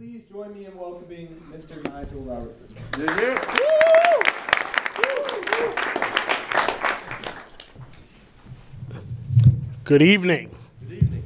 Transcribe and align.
please 0.00 0.22
join 0.32 0.54
me 0.54 0.64
in 0.64 0.74
welcoming 0.78 1.28
Mr. 1.52 1.84
Nigel 1.84 2.22
Robertson? 2.22 2.66
Woo! 2.96 3.36
Good 9.84 10.00
evening. 10.00 10.56
Good 10.88 10.96
evening. 10.96 11.22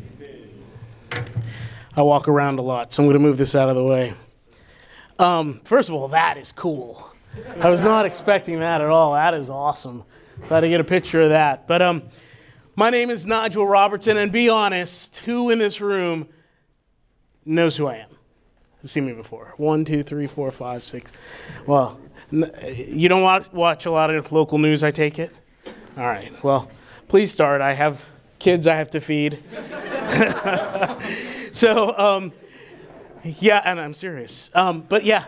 I 1.97 2.03
walk 2.03 2.27
around 2.27 2.59
a 2.59 2.63
lot, 2.63 2.93
so 2.93 3.05
I'm 3.05 3.07
going 3.07 3.13
to 3.15 3.21
move 3.21 3.37
this 3.37 3.55
out 3.55 3.69
of 3.69 3.77
the 3.77 3.85
way. 3.85 4.13
Um, 5.21 5.61
first 5.63 5.89
of 5.89 5.95
all, 5.95 6.09
that 6.09 6.37
is 6.37 6.51
cool. 6.51 7.15
I 7.61 7.71
was 7.71 7.81
not 7.81 8.07
expecting 8.07 8.59
that 8.59 8.81
at 8.81 8.89
all. 8.89 9.13
That 9.13 9.35
is 9.35 9.49
awesome. 9.51 10.03
So 10.49 10.51
I 10.51 10.55
had 10.55 10.61
to 10.63 10.69
get 10.69 10.81
a 10.81 10.85
picture 10.85 11.23
of 11.23 11.29
that. 11.29 11.69
But 11.69 11.81
um, 11.81 12.03
my 12.75 12.91
name 12.91 13.11
is 13.11 13.25
Nigel 13.25 13.69
Robertson, 13.69 14.17
and 14.17 14.33
be 14.33 14.49
honest, 14.49 15.19
who 15.19 15.51
in 15.51 15.61
this 15.61 15.81
room 15.81 16.27
knows 17.47 17.77
who 17.77 17.87
I 17.87 17.99
am? 17.99 18.14
You've 18.85 18.91
seen 18.91 19.07
me 19.07 19.15
before. 19.15 19.55
One, 19.57 19.87
two, 19.87 20.03
three, 20.03 20.27
four, 20.27 20.51
five, 20.51 20.85
six. 20.85 21.11
Well, 21.67 21.99
you 22.31 23.09
don't 23.09 23.23
watch, 23.23 23.51
watch 23.51 23.87
a 23.87 23.91
lot 23.91 24.11
of 24.11 24.31
local 24.31 24.59
news, 24.59 24.85
I 24.85 24.91
take 24.91 25.19
it? 25.19 25.35
All 25.97 26.05
right. 26.05 26.31
Well, 26.45 26.71
please 27.09 27.33
start. 27.33 27.63
I 27.63 27.73
have 27.73 28.05
kids 28.39 28.67
I 28.67 28.77
have 28.77 28.91
to 28.91 29.01
feed. 29.01 29.43
so, 31.55 31.97
um, 31.97 32.35
yeah, 33.25 33.63
and 33.65 33.81
I'm 33.81 33.95
serious. 33.95 34.51
Um, 34.53 34.83
but 34.83 35.07
yeah, 35.07 35.25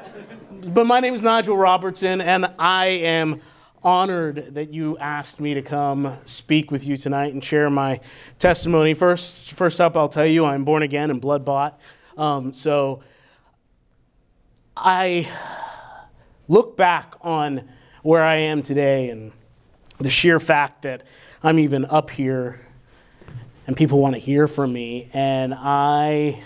but 0.50 0.84
my 0.84 1.00
name 1.00 1.14
is 1.14 1.22
Nigel 1.22 1.56
Robertson, 1.56 2.20
and 2.20 2.52
I 2.58 2.88
am 2.88 3.40
honored 3.82 4.52
that 4.52 4.70
you 4.70 4.98
asked 4.98 5.40
me 5.40 5.54
to 5.54 5.62
come 5.62 6.18
speak 6.26 6.70
with 6.70 6.84
you 6.84 6.98
tonight 6.98 7.32
and 7.32 7.42
share 7.42 7.70
my 7.70 8.00
testimony. 8.38 8.92
First, 8.92 9.54
first 9.54 9.80
up, 9.80 9.96
I'll 9.96 10.10
tell 10.10 10.26
you 10.26 10.44
I'm 10.44 10.66
born 10.66 10.82
again 10.82 11.10
and 11.10 11.22
blood 11.22 11.46
bought. 11.46 11.80
Um, 12.18 12.52
so 12.52 13.00
I 14.76 15.28
look 16.48 16.76
back 16.76 17.14
on 17.22 17.68
where 18.02 18.22
I 18.22 18.36
am 18.36 18.62
today 18.62 19.08
and 19.08 19.32
the 19.98 20.10
sheer 20.10 20.38
fact 20.38 20.82
that 20.82 21.02
I'm 21.42 21.58
even 21.58 21.86
up 21.86 22.10
here 22.10 22.60
and 23.66 23.76
people 23.76 23.98
want 23.98 24.14
to 24.14 24.20
hear 24.20 24.46
from 24.46 24.72
me, 24.72 25.08
and 25.12 25.52
I, 25.52 26.42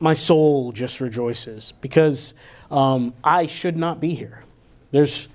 my 0.00 0.14
soul 0.14 0.72
just 0.72 1.00
rejoices 1.00 1.72
because 1.80 2.32
um, 2.70 3.12
I 3.22 3.46
should 3.46 3.76
not 3.76 4.00
be 4.00 4.14
here. 4.14 4.44
There's 4.90 5.28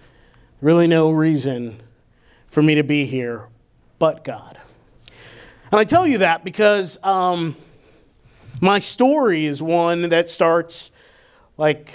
really 0.61 0.87
no 0.87 1.11
reason 1.11 1.79
for 2.47 2.63
me 2.63 2.75
to 2.75 2.83
be 2.83 3.05
here 3.05 3.47
but 3.99 4.23
God. 4.23 4.57
And 5.71 5.79
I 5.79 5.83
tell 5.83 6.07
you 6.07 6.19
that 6.19 6.43
because 6.43 6.97
um, 7.03 7.55
my 8.61 8.79
story 8.79 9.45
is 9.45 9.61
one 9.61 10.09
that 10.09 10.27
starts 10.27 10.89
like 11.57 11.93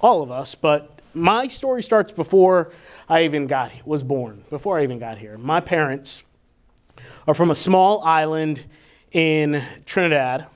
all 0.00 0.22
of 0.22 0.30
us, 0.30 0.54
but 0.54 1.00
my 1.14 1.48
story 1.48 1.82
starts 1.82 2.12
before 2.12 2.72
I 3.08 3.24
even 3.24 3.46
got 3.46 3.72
was 3.86 4.02
born, 4.02 4.44
before 4.50 4.78
I 4.78 4.82
even 4.82 4.98
got 4.98 5.18
here. 5.18 5.36
My 5.38 5.60
parents 5.60 6.22
are 7.26 7.34
from 7.34 7.50
a 7.50 7.54
small 7.54 8.02
island 8.04 8.64
in 9.12 9.62
Trinidad, 9.86 10.46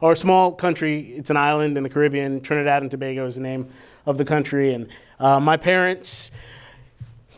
or 0.00 0.12
a 0.12 0.16
small 0.16 0.52
country. 0.52 1.00
It's 1.00 1.30
an 1.30 1.36
island 1.36 1.76
in 1.76 1.82
the 1.82 1.90
Caribbean. 1.90 2.40
Trinidad 2.40 2.82
and 2.82 2.90
Tobago 2.90 3.24
is 3.26 3.34
the 3.34 3.42
name 3.42 3.68
of 4.06 4.18
the 4.18 4.24
country. 4.24 4.72
And 4.74 4.88
uh, 5.18 5.40
my 5.40 5.56
parents, 5.56 6.30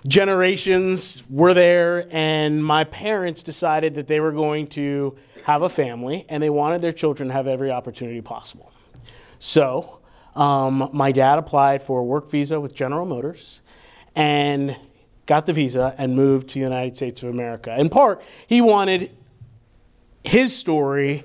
generations 0.07 1.25
were 1.29 1.55
there, 1.55 2.07
and 2.11 2.65
my 2.65 2.85
parents 2.85 3.43
decided 3.43 3.95
that 3.95 4.07
they 4.07 4.21
were 4.21 4.33
going 4.33 4.69
to 4.69 5.17
have 5.45 5.63
a 5.63 5.69
family, 5.69 6.25
and 6.29 6.43
they 6.43 6.51
wanted 6.51 6.83
their 6.83 6.93
children 6.93 7.29
to 7.29 7.33
have 7.33 7.47
every 7.47 7.71
opportunity 7.71 8.21
possible. 8.21 8.72
So, 9.45 9.99
um, 10.37 10.89
my 10.93 11.11
dad 11.11 11.37
applied 11.37 11.83
for 11.83 11.99
a 11.99 12.05
work 12.05 12.31
visa 12.31 12.61
with 12.61 12.77
General 12.77 13.05
Motors 13.05 13.61
and 14.15 14.77
got 15.27 15.47
the 15.47 15.53
visa 15.53 15.97
and 15.99 16.15
moved 16.15 16.51
to 16.51 16.55
the 16.55 16.61
United 16.61 16.95
States 16.95 17.25
of 17.25 17.29
America. 17.29 17.77
In 17.77 17.89
part, 17.89 18.23
he 18.47 18.61
wanted 18.61 19.11
his 20.23 20.57
story 20.57 21.25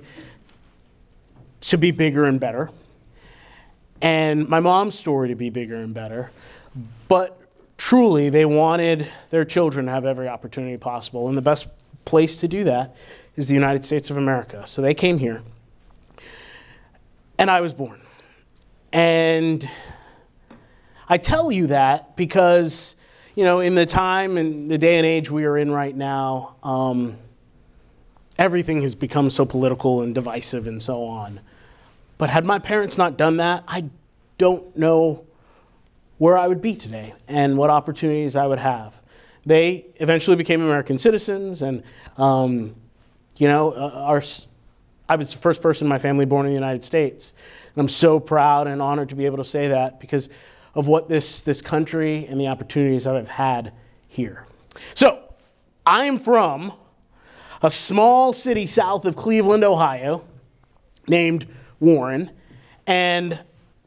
to 1.61 1.77
be 1.77 1.91
bigger 1.91 2.25
and 2.25 2.39
better, 2.39 2.72
and 4.01 4.50
my 4.50 4.61
mom's 4.61 4.97
story 4.97 5.27
to 5.27 5.35
be 5.35 5.51
bigger 5.51 5.75
and 5.75 5.94
better. 5.94 6.31
But 7.07 7.39
truly, 7.77 8.29
they 8.29 8.45
wanted 8.45 9.07
their 9.29 9.45
children 9.45 9.85
to 9.85 9.91
have 9.91 10.06
every 10.06 10.27
opportunity 10.27 10.77
possible. 10.77 11.27
And 11.27 11.38
the 11.38 11.44
best 11.44 11.67
place 12.03 12.39
to 12.39 12.47
do 12.47 12.63
that 12.63 12.95
is 13.35 13.47
the 13.47 13.53
United 13.53 13.85
States 13.85 14.09
of 14.09 14.17
America. 14.17 14.63
So 14.66 14.81
they 14.81 14.95
came 14.95 15.19
here, 15.19 15.44
and 17.38 17.51
I 17.51 17.61
was 17.61 17.75
born. 17.75 18.01
And 18.92 19.68
I 21.09 21.18
tell 21.18 21.52
you 21.52 21.68
that 21.68 22.16
because, 22.16 22.96
you 23.36 23.44
know, 23.44 23.59
in 23.59 23.75
the 23.75 23.86
time 23.86 24.38
and 24.38 24.70
the 24.70 24.78
day 24.78 24.98
and 24.98 25.06
age 25.06 25.30
we 25.30 25.46
are 25.46 25.58
in 25.58 25.72
right 25.72 25.96
now, 25.96 26.56
um, 26.64 27.18
everything 28.38 28.81
has 28.81 28.96
become 28.96 29.30
so 29.30 29.46
political 29.46 30.02
and 30.02 30.14
divisive 30.14 30.68
and 30.68 30.81
so 30.81 31.03
on. 31.03 31.40
But 32.18 32.30
had 32.30 32.46
my 32.46 32.59
parents 32.59 32.98
not 32.98 33.18
done 33.18 33.38
that, 33.38 33.64
I 33.68 33.86
don't 34.38 34.75
know 34.78 35.25
where 36.18 36.38
I 36.38 36.48
would 36.48 36.62
be 36.62 36.75
today 36.75 37.14
and 37.28 37.58
what 37.58 37.69
opportunities 37.69 38.36
I 38.36 38.48
would 38.48 38.59
have. 38.59 39.00
They 39.46 39.86
eventually 39.96 40.36
became 40.36 40.62
American 40.62 40.98
citizens, 40.98 41.62
and 41.62 41.84
um, 42.18 42.75
you 43.38 43.48
know, 43.48 43.72
uh, 43.72 43.92
our, 43.94 44.22
I 45.08 45.16
was 45.16 45.31
the 45.31 45.38
first 45.38 45.62
person 45.62 45.86
in 45.86 45.90
my 45.90 46.00
family 46.00 46.25
born 46.25 46.46
in 46.46 46.52
the 46.52 46.56
United 46.56 46.84
States, 46.84 47.34
and 47.77 47.83
I'm 47.83 47.89
so 47.89 48.19
proud 48.19 48.65
and 48.65 48.81
honored 48.81 49.09
to 49.09 49.15
be 49.15 49.27
able 49.27 49.38
to 49.38 49.43
say 49.43 49.67
that 49.67 49.99
because 49.99 50.29
of 50.73 50.88
what 50.88 51.09
this 51.09 51.43
this 51.43 51.61
country 51.61 52.25
and 52.25 52.41
the 52.41 52.47
opportunities 52.47 53.03
that 53.03 53.15
I've 53.15 53.29
had 53.29 53.71
here. 54.07 54.47
So, 54.95 55.35
I 55.85 56.05
am 56.05 56.17
from 56.17 56.73
a 57.61 57.69
small 57.69 58.33
city 58.33 58.65
south 58.65 59.05
of 59.05 59.15
Cleveland, 59.15 59.63
Ohio, 59.63 60.25
named 61.07 61.47
Warren, 61.79 62.31
and 62.88 63.39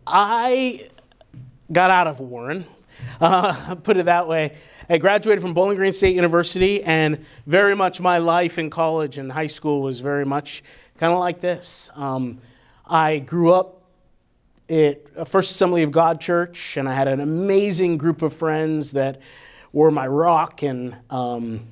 I 0.06 0.88
got 1.72 1.90
out 1.90 2.06
of 2.06 2.20
Warren, 2.20 2.66
uh, 3.20 3.74
put 3.74 3.96
it 3.96 4.06
that 4.06 4.28
way. 4.28 4.56
I 4.88 4.98
graduated 4.98 5.42
from 5.42 5.52
Bowling 5.52 5.76
Green 5.76 5.92
State 5.92 6.14
University, 6.14 6.80
and 6.84 7.24
very 7.44 7.74
much 7.74 8.00
my 8.00 8.18
life 8.18 8.56
in 8.56 8.70
college 8.70 9.18
and 9.18 9.32
high 9.32 9.48
school 9.48 9.82
was 9.82 9.98
very 9.98 10.24
much 10.24 10.62
kind 10.96 11.12
of 11.12 11.18
like 11.18 11.40
this. 11.40 11.90
Um, 11.96 12.40
I 12.86 13.18
grew 13.18 13.52
up 13.52 13.79
at 14.70 15.28
First 15.28 15.50
Assembly 15.50 15.82
of 15.82 15.90
God 15.90 16.20
Church, 16.20 16.76
and 16.76 16.88
I 16.88 16.94
had 16.94 17.08
an 17.08 17.20
amazing 17.20 17.98
group 17.98 18.22
of 18.22 18.32
friends 18.32 18.92
that 18.92 19.20
were 19.72 19.90
my 19.90 20.06
rock, 20.06 20.62
and 20.62 20.94
um, 21.10 21.66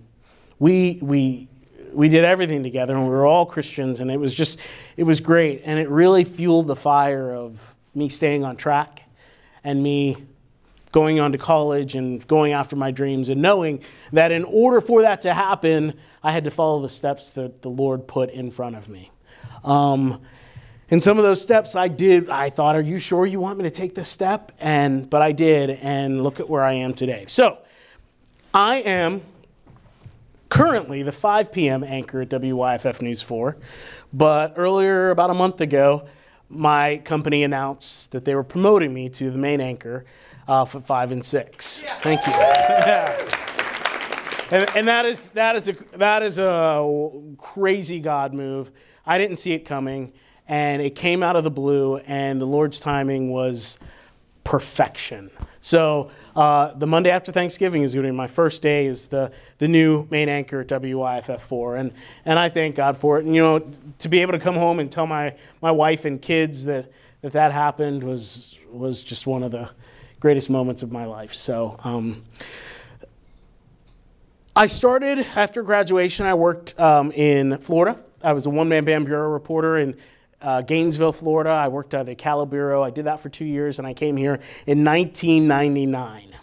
we 0.58 0.98
we 1.00 1.48
we 1.92 2.08
did 2.08 2.24
everything 2.24 2.62
together, 2.62 2.94
and 2.94 3.04
we 3.04 3.10
were 3.10 3.24
all 3.24 3.46
Christians, 3.46 4.00
and 4.00 4.10
it 4.10 4.18
was 4.18 4.34
just 4.34 4.58
it 4.96 5.04
was 5.04 5.20
great, 5.20 5.62
and 5.64 5.78
it 5.78 5.88
really 5.88 6.24
fueled 6.24 6.66
the 6.66 6.76
fire 6.76 7.32
of 7.32 7.76
me 7.94 8.08
staying 8.08 8.44
on 8.44 8.56
track 8.56 9.02
and 9.62 9.82
me 9.82 10.16
going 10.90 11.20
on 11.20 11.32
to 11.32 11.38
college 11.38 11.94
and 11.94 12.26
going 12.26 12.52
after 12.52 12.74
my 12.74 12.90
dreams 12.90 13.28
and 13.28 13.42
knowing 13.42 13.80
that 14.12 14.32
in 14.32 14.42
order 14.44 14.80
for 14.80 15.02
that 15.02 15.20
to 15.20 15.34
happen, 15.34 15.92
I 16.22 16.32
had 16.32 16.44
to 16.44 16.50
follow 16.50 16.80
the 16.80 16.88
steps 16.88 17.30
that 17.32 17.60
the 17.60 17.68
Lord 17.68 18.06
put 18.06 18.30
in 18.30 18.50
front 18.50 18.74
of 18.74 18.88
me. 18.88 19.10
Um, 19.64 20.22
and 20.90 21.02
some 21.02 21.18
of 21.18 21.24
those 21.24 21.42
steps 21.42 21.74
I 21.76 21.88
did, 21.88 22.30
I 22.30 22.50
thought, 22.50 22.74
are 22.74 22.80
you 22.80 22.98
sure 22.98 23.26
you 23.26 23.40
want 23.40 23.58
me 23.58 23.64
to 23.64 23.70
take 23.70 23.94
this 23.94 24.08
step? 24.08 24.52
And 24.58 25.08
but 25.08 25.22
I 25.22 25.32
did, 25.32 25.70
and 25.70 26.22
look 26.22 26.40
at 26.40 26.48
where 26.48 26.64
I 26.64 26.74
am 26.74 26.94
today. 26.94 27.24
So 27.28 27.58
I 28.54 28.76
am 28.78 29.22
currently 30.48 31.02
the 31.02 31.12
5 31.12 31.52
p.m. 31.52 31.84
anchor 31.84 32.22
at 32.22 32.30
WYFF 32.30 33.02
News 33.02 33.22
4, 33.22 33.56
but 34.12 34.54
earlier, 34.56 35.10
about 35.10 35.30
a 35.30 35.34
month 35.34 35.60
ago, 35.60 36.08
my 36.48 36.98
company 37.04 37.44
announced 37.44 38.12
that 38.12 38.24
they 38.24 38.34
were 38.34 38.44
promoting 38.44 38.94
me 38.94 39.10
to 39.10 39.30
the 39.30 39.38
main 39.38 39.60
anchor 39.60 40.06
uh, 40.46 40.64
for 40.64 40.80
5 40.80 41.12
and 41.12 41.24
6. 41.24 41.82
Thank 42.00 42.26
you. 42.26 42.32
and, 44.50 44.70
and 44.74 44.88
that 44.88 45.04
is 45.04 45.30
that 45.32 45.56
is 45.56 45.68
a 45.68 45.76
that 45.96 46.22
is 46.22 46.38
a 46.38 47.10
crazy 47.36 48.00
God 48.00 48.32
move. 48.32 48.70
I 49.04 49.18
didn't 49.18 49.36
see 49.36 49.52
it 49.52 49.60
coming, 49.60 50.12
and 50.48 50.80
it 50.80 50.94
came 50.94 51.22
out 51.22 51.36
of 51.36 51.44
the 51.44 51.50
blue, 51.50 51.98
and 51.98 52.40
the 52.40 52.46
Lord's 52.46 52.80
timing 52.80 53.30
was 53.30 53.78
perfection. 54.44 55.30
So 55.60 56.10
uh, 56.34 56.72
the 56.72 56.86
Monday 56.86 57.10
after 57.10 57.30
Thanksgiving 57.32 57.82
is 57.82 57.92
going 57.92 58.06
to 58.06 58.12
be 58.12 58.16
my 58.16 58.28
first 58.28 58.62
day 58.62 58.86
as 58.86 59.08
the, 59.08 59.30
the 59.58 59.68
new 59.68 60.08
main 60.10 60.30
anchor 60.30 60.60
at 60.60 60.68
WYFF4, 60.68 61.80
And, 61.80 61.92
and 62.24 62.38
I 62.38 62.48
thank 62.48 62.76
God 62.76 62.96
for 62.96 63.18
it. 63.18 63.26
And, 63.26 63.34
you 63.34 63.42
know, 63.42 63.70
to 63.98 64.08
be 64.08 64.22
able 64.22 64.32
to 64.32 64.38
come 64.38 64.54
home 64.54 64.80
and 64.80 64.90
tell 64.90 65.06
my, 65.06 65.34
my 65.60 65.70
wife 65.70 66.06
and 66.06 66.20
kids 66.22 66.64
that, 66.64 66.90
that 67.20 67.32
that 67.32 67.52
happened 67.52 68.02
was, 68.02 68.56
was 68.70 69.04
just 69.04 69.26
one 69.26 69.42
of 69.42 69.50
the 69.50 69.68
greatest 70.20 70.48
moments 70.48 70.82
of 70.82 70.90
my 70.90 71.04
life. 71.04 71.34
So 71.34 71.78
um, 71.84 72.22
I 74.56 74.66
started 74.66 75.26
after 75.36 75.62
graduation, 75.62 76.24
I 76.24 76.34
worked 76.34 76.78
um, 76.80 77.12
in 77.12 77.58
Florida 77.58 77.98
I 78.22 78.32
was 78.32 78.46
a 78.46 78.50
one 78.50 78.68
man 78.68 78.84
band 78.84 79.06
bureau 79.06 79.30
reporter 79.30 79.78
in 79.78 79.96
uh, 80.40 80.62
Gainesville, 80.62 81.12
Florida. 81.12 81.50
I 81.50 81.68
worked 81.68 81.94
at 81.94 82.06
the 82.06 82.14
Ocala 82.14 82.48
Bureau. 82.48 82.82
I 82.82 82.90
did 82.90 83.06
that 83.06 83.20
for 83.20 83.28
two 83.28 83.44
years, 83.44 83.78
and 83.78 83.86
I 83.86 83.94
came 83.94 84.16
here 84.16 84.40
in 84.66 84.84
1999. 84.84 86.34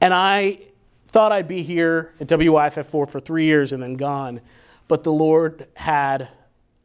And 0.00 0.14
I 0.14 0.58
thought 1.06 1.30
I'd 1.30 1.46
be 1.46 1.62
here 1.62 2.12
at 2.20 2.26
WYFF4 2.26 3.10
for 3.10 3.20
three 3.20 3.44
years 3.44 3.72
and 3.72 3.82
then 3.82 3.94
gone. 3.94 4.40
But 4.88 5.04
the 5.04 5.12
Lord 5.12 5.68
had 5.74 6.28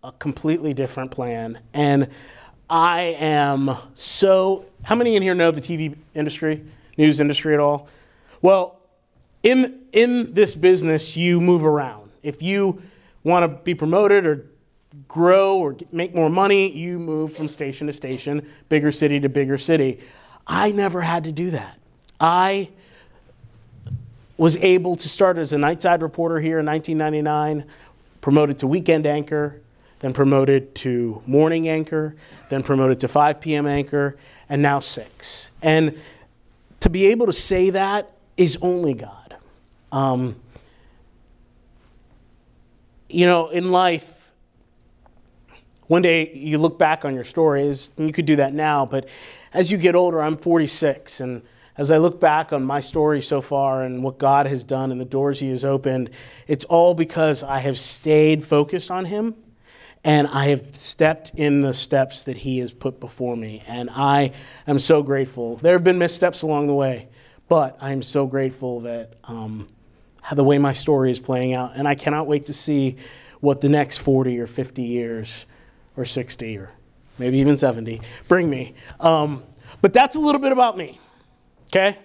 a 0.04 0.12
completely 0.12 0.74
different 0.74 1.12
plan. 1.12 1.60
And 1.74 2.10
I 2.70 3.16
am 3.20 3.76
so. 3.96 4.66
How 4.84 4.96
many 4.96 5.16
in 5.16 5.24
here 5.24 5.34
know 5.34 5.52
the 5.52 5.62
TV 5.62 5.96
industry, 6.14 6.64
news 6.98 7.20
industry 7.20 7.54
at 7.54 7.60
all? 7.60 7.88
Well, 8.42 8.82
in, 9.44 9.86
in 9.94 10.34
this 10.34 10.54
business, 10.54 11.16
you 11.16 11.40
move 11.40 11.64
around. 11.64 12.12
If 12.22 12.42
you 12.42 12.82
want 13.24 13.44
to 13.44 13.64
be 13.64 13.74
promoted 13.74 14.26
or 14.26 14.46
grow 15.08 15.58
or 15.58 15.76
make 15.92 16.14
more 16.14 16.30
money, 16.30 16.72
you 16.72 17.00
move 17.00 17.34
from 17.34 17.48
station 17.48 17.88
to 17.88 17.94
station, 17.94 18.48
bigger 18.70 18.92
city 18.92 19.20
to 19.20 19.30
bigger 19.30 19.58
city. 19.58 20.00
I 20.46 20.72
never 20.72 21.02
had 21.02 21.26
to 21.26 21.32
do 21.32 21.52
that. 21.52 21.80
I 22.20 22.70
was 24.38 24.56
able 24.58 24.96
to 24.96 25.10
start 25.10 25.38
as 25.38 25.52
a 25.52 25.58
nightside 25.58 26.02
reporter 26.02 26.40
here 26.40 26.60
in 26.60 26.66
1999, 26.66 27.68
promoted 28.22 28.60
to 28.60 28.68
weekend 28.68 29.08
anchor, 29.08 29.60
then 30.00 30.14
promoted 30.14 30.76
to 30.76 31.22
morning 31.26 31.68
anchor, 31.68 32.16
then 32.50 32.62
promoted 32.64 33.00
to 33.00 33.08
5 33.08 33.42
p.m. 33.42 33.66
anchor, 33.66 34.18
and 34.48 34.62
now 34.62 34.80
6. 34.80 35.50
And 35.62 35.98
to 36.82 36.90
be 36.90 37.08
able 37.08 37.26
to 37.26 37.34
say 37.34 37.72
that 37.72 38.12
is 38.38 38.58
only 38.62 38.94
God. 38.94 39.36
Um, 39.92 40.36
you 43.10 43.26
know, 43.26 43.50
in 43.50 43.72
life, 43.72 44.17
one 45.88 46.02
day 46.02 46.32
you 46.34 46.58
look 46.58 46.78
back 46.78 47.06
on 47.06 47.16
your 47.16 47.24
stories, 47.24 47.92
and 47.98 48.08
you 48.08 48.14
could 48.14 48.26
do 48.26 48.36
that 48.38 48.54
now, 48.54 48.86
but 48.86 49.08
as 49.54 49.72
you 49.72 49.78
get 49.78 49.96
older, 49.96 50.22
I'm 50.22 50.36
46, 50.36 51.22
and 51.22 51.42
as 51.78 51.92
I 51.92 51.98
look 51.98 52.20
back 52.20 52.52
on 52.52 52.64
my 52.64 52.80
story 52.80 53.22
so 53.22 53.40
far 53.40 53.84
and 53.84 54.04
what 54.04 54.18
God 54.18 54.48
has 54.48 54.64
done 54.64 54.92
and 54.92 55.00
the 55.00 55.06
doors 55.06 55.40
He 55.40 55.50
has 55.50 55.64
opened, 55.64 56.10
it's 56.48 56.64
all 56.66 56.94
because 56.94 57.44
I 57.44 57.60
have 57.60 57.78
stayed 57.78 58.44
focused 58.44 58.90
on 58.90 59.06
Him 59.06 59.36
and 60.04 60.28
I 60.28 60.48
have 60.48 60.76
stepped 60.76 61.32
in 61.36 61.62
the 61.62 61.74
steps 61.74 62.24
that 62.24 62.38
He 62.38 62.58
has 62.60 62.74
put 62.74 63.00
before 63.00 63.38
me. 63.38 63.64
And 63.68 63.92
I 63.92 64.32
am 64.66 64.80
so 64.80 65.04
grateful. 65.04 65.58
There 65.58 65.74
have 65.74 65.84
been 65.84 66.00
missteps 66.00 66.42
along 66.42 66.66
the 66.66 66.74
way, 66.74 67.10
but 67.48 67.78
I 67.80 67.92
am 67.92 68.02
so 68.02 68.26
grateful 68.26 68.82
that 68.82 69.14
um, 69.26 69.70
the 70.34 70.44
way 70.44 70.58
my 70.58 70.74
story 70.74 71.12
is 71.12 71.20
playing 71.20 71.54
out. 71.54 71.74
And 71.76 71.88
I 71.88 71.94
cannot 71.94 72.26
wait 72.26 72.48
to 72.48 72.54
see 72.54 72.96
what 73.40 73.62
the 73.62 73.70
next 73.70 73.98
40 73.98 74.40
or 74.40 74.48
50 74.48 74.82
years 74.82 75.46
or 75.98 76.06
60 76.06 76.58
or 76.58 76.72
maybe 77.18 77.40
even 77.40 77.58
70 77.58 78.02
bring 78.28 78.50
me. 78.50 78.76
Um, 79.00 79.44
but 79.82 79.94
that's 79.94 80.16
a 80.16 80.20
little 80.20 80.40
bit 80.40 80.52
about 80.52 80.78
me. 80.78 81.00
Okay? 81.68 81.98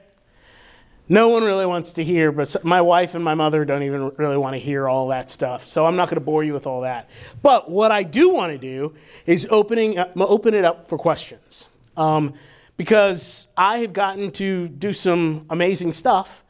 No 1.08 1.28
one 1.28 1.44
really 1.44 1.66
wants 1.66 1.92
to 1.94 2.04
hear, 2.04 2.32
but 2.32 2.64
my 2.64 2.80
wife 2.80 3.14
and 3.14 3.22
my 3.22 3.34
mother 3.34 3.64
don't 3.64 3.82
even 3.82 4.12
really 4.16 4.36
want 4.36 4.54
to 4.54 4.58
hear 4.58 4.88
all 4.88 5.08
that 5.08 5.30
stuff. 5.30 5.66
So 5.66 5.84
I'm 5.84 5.96
not 5.96 6.08
going 6.08 6.16
to 6.16 6.24
bore 6.24 6.42
you 6.42 6.54
with 6.54 6.66
all 6.66 6.82
that. 6.82 7.10
But 7.42 7.70
what 7.70 7.90
I 7.90 8.02
do 8.02 8.30
want 8.30 8.52
to 8.52 8.58
do 8.58 8.94
is 9.26 9.46
opening 9.50 9.98
up, 9.98 10.12
open 10.16 10.54
it 10.54 10.64
up 10.64 10.88
for 10.88 10.96
questions. 10.96 11.68
Um, 11.96 12.34
because 12.76 13.48
I 13.56 13.78
have 13.78 13.92
gotten 13.92 14.30
to 14.32 14.68
do 14.68 14.92
some 14.92 15.46
amazing 15.50 15.92
stuff 15.92 16.42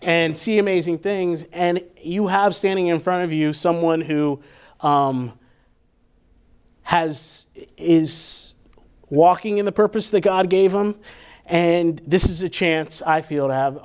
and 0.00 0.36
see 0.36 0.58
amazing 0.58 0.98
things, 0.98 1.44
and 1.52 1.82
you 2.00 2.28
have 2.28 2.54
standing 2.54 2.86
in 2.86 3.00
front 3.00 3.24
of 3.24 3.32
you 3.32 3.52
someone 3.52 4.00
who 4.00 4.40
um, 4.80 5.38
has 6.86 7.46
is 7.76 8.54
walking 9.10 9.58
in 9.58 9.64
the 9.64 9.72
purpose 9.72 10.10
that 10.10 10.22
God 10.22 10.50
gave 10.50 10.72
him 10.72 10.98
and 11.46 12.00
this 12.04 12.28
is 12.28 12.42
a 12.42 12.48
chance, 12.48 13.00
I 13.02 13.20
feel, 13.20 13.48
to 13.48 13.54
have 13.54 13.80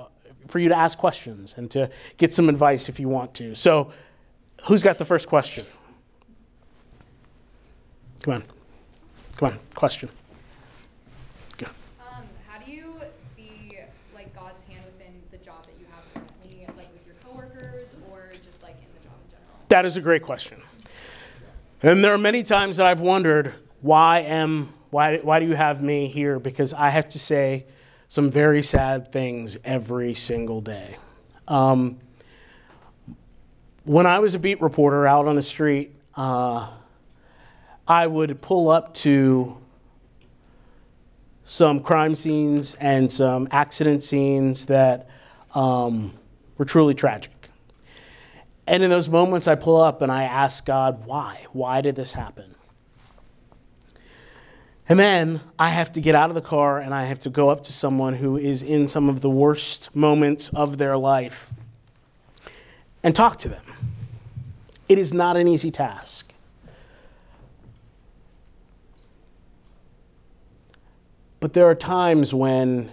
for 0.48 0.60
you 0.60 0.70
to 0.70 0.78
ask 0.78 0.98
questions 0.98 1.54
and 1.56 1.70
to 1.72 1.90
get 2.18 2.34
some 2.34 2.50
advice 2.50 2.90
if 2.90 3.00
you 3.00 3.08
want 3.08 3.34
to. 3.36 3.56
So, 3.56 3.92
who's 4.64 4.84
got 4.84 4.98
the 4.98 5.06
first 5.06 5.30
question? 5.30 5.66
Come 8.24 8.34
on. 8.34 8.44
Come 9.38 9.50
on, 9.50 9.60
question. 9.74 10.10
Um, 11.64 12.26
how 12.48 12.60
do 12.64 12.72
you 12.72 12.96
see 13.14 13.78
like 14.14 14.36
God's 14.36 14.64
hand 14.64 14.84
within 14.86 15.14
the 15.32 15.38
job 15.38 15.66
that 15.66 15.74
you 15.80 15.86
have 15.92 16.14
currently, 16.14 16.68
like 16.78 16.92
with 16.94 17.06
your 17.06 17.16
coworkers 17.24 17.96
or 18.12 18.32
just 18.44 18.62
like 18.62 18.76
in 18.76 18.88
the 19.00 19.08
job 19.08 19.16
in 19.26 19.32
general? 19.32 19.60
That 19.70 19.86
is 19.86 19.98
a 19.98 20.02
great 20.02 20.24
question. 20.24 20.62
And 21.84 22.04
there 22.04 22.14
are 22.14 22.18
many 22.18 22.44
times 22.44 22.78
that 22.78 22.86
I've 22.86 23.00
wondered 23.00 23.56
why 23.82 24.20
am 24.20 24.72
why, 24.92 25.18
why 25.18 25.40
do 25.40 25.48
you 25.48 25.56
have 25.56 25.82
me 25.82 26.08
here? 26.08 26.38
Because 26.38 26.74
I 26.74 26.90
have 26.90 27.10
to 27.10 27.20
say 27.20 27.66
some 28.08 28.30
very 28.30 28.62
sad 28.62 29.12
things 29.12 29.58
every 29.64 30.14
single 30.14 30.60
day. 30.62 30.98
Um, 31.48 31.98
when 33.84 34.06
I 34.06 34.20
was 34.20 34.36
a 34.36 34.40
beat 34.40 34.62
reporter 34.62 35.08
out 35.08 35.28
on 35.28 35.36
the 35.36 35.42
street, 35.42 35.96
uh, 36.16 36.70
I 37.88 38.06
would 38.06 38.42
pull 38.42 38.70
up 38.70 38.94
to 38.96 39.58
some 41.46 41.80
crime 41.80 42.14
scenes 42.14 42.76
and 42.76 43.12
some 43.12 43.48
accident 43.50 44.04
scenes 44.04 44.66
that 44.66 45.10
um, 45.56 46.14
were 46.58 46.66
truly 46.66 46.94
tragic. 46.94 47.41
And 48.68 48.84
in 48.84 48.90
those 48.90 49.10
moments, 49.10 49.48
I 49.48 49.56
pull 49.56 49.82
up 49.82 50.02
and 50.02 50.12
I 50.12 50.24
ask 50.24 50.66
God, 50.66 51.06
why? 51.06 51.46
Why 51.52 51.82
did 51.82 51.96
this 51.96 52.14
happen? 52.14 52.56
And 54.88 55.00
then 55.00 55.40
I 55.58 55.70
have 55.70 55.92
to 55.94 56.02
get 56.02 56.16
out 56.16 56.30
of 56.30 56.36
the 56.36 56.42
car 56.42 56.80
and 56.80 56.94
I 56.94 57.06
have 57.06 57.20
to 57.20 57.30
go 57.30 57.50
up 57.50 57.64
to 57.64 57.74
someone 57.74 58.16
who 58.16 58.38
is 58.38 58.62
in 58.62 58.88
some 58.88 59.10
of 59.10 59.22
the 59.22 59.30
worst 59.30 59.96
moments 59.96 60.50
of 60.50 60.78
their 60.78 60.98
life 60.98 61.52
and 63.04 63.16
talk 63.16 63.38
to 63.40 63.50
them. 63.50 63.64
It 64.90 64.98
is 64.98 65.14
not 65.14 65.38
an 65.38 65.48
easy 65.48 65.72
task. 65.72 66.34
But 71.40 71.54
there 71.54 71.66
are 71.66 71.76
times 71.76 72.34
when, 72.34 72.92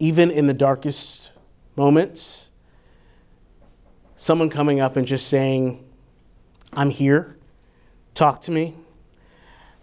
even 0.00 0.32
in 0.32 0.48
the 0.48 0.54
darkest 0.54 1.30
moments, 1.76 2.48
someone 4.16 4.50
coming 4.50 4.80
up 4.80 4.96
and 4.96 5.06
just 5.06 5.28
saying, 5.28 5.86
I'm 6.72 6.90
here 6.90 7.36
talk 8.20 8.42
to 8.42 8.50
me. 8.50 8.74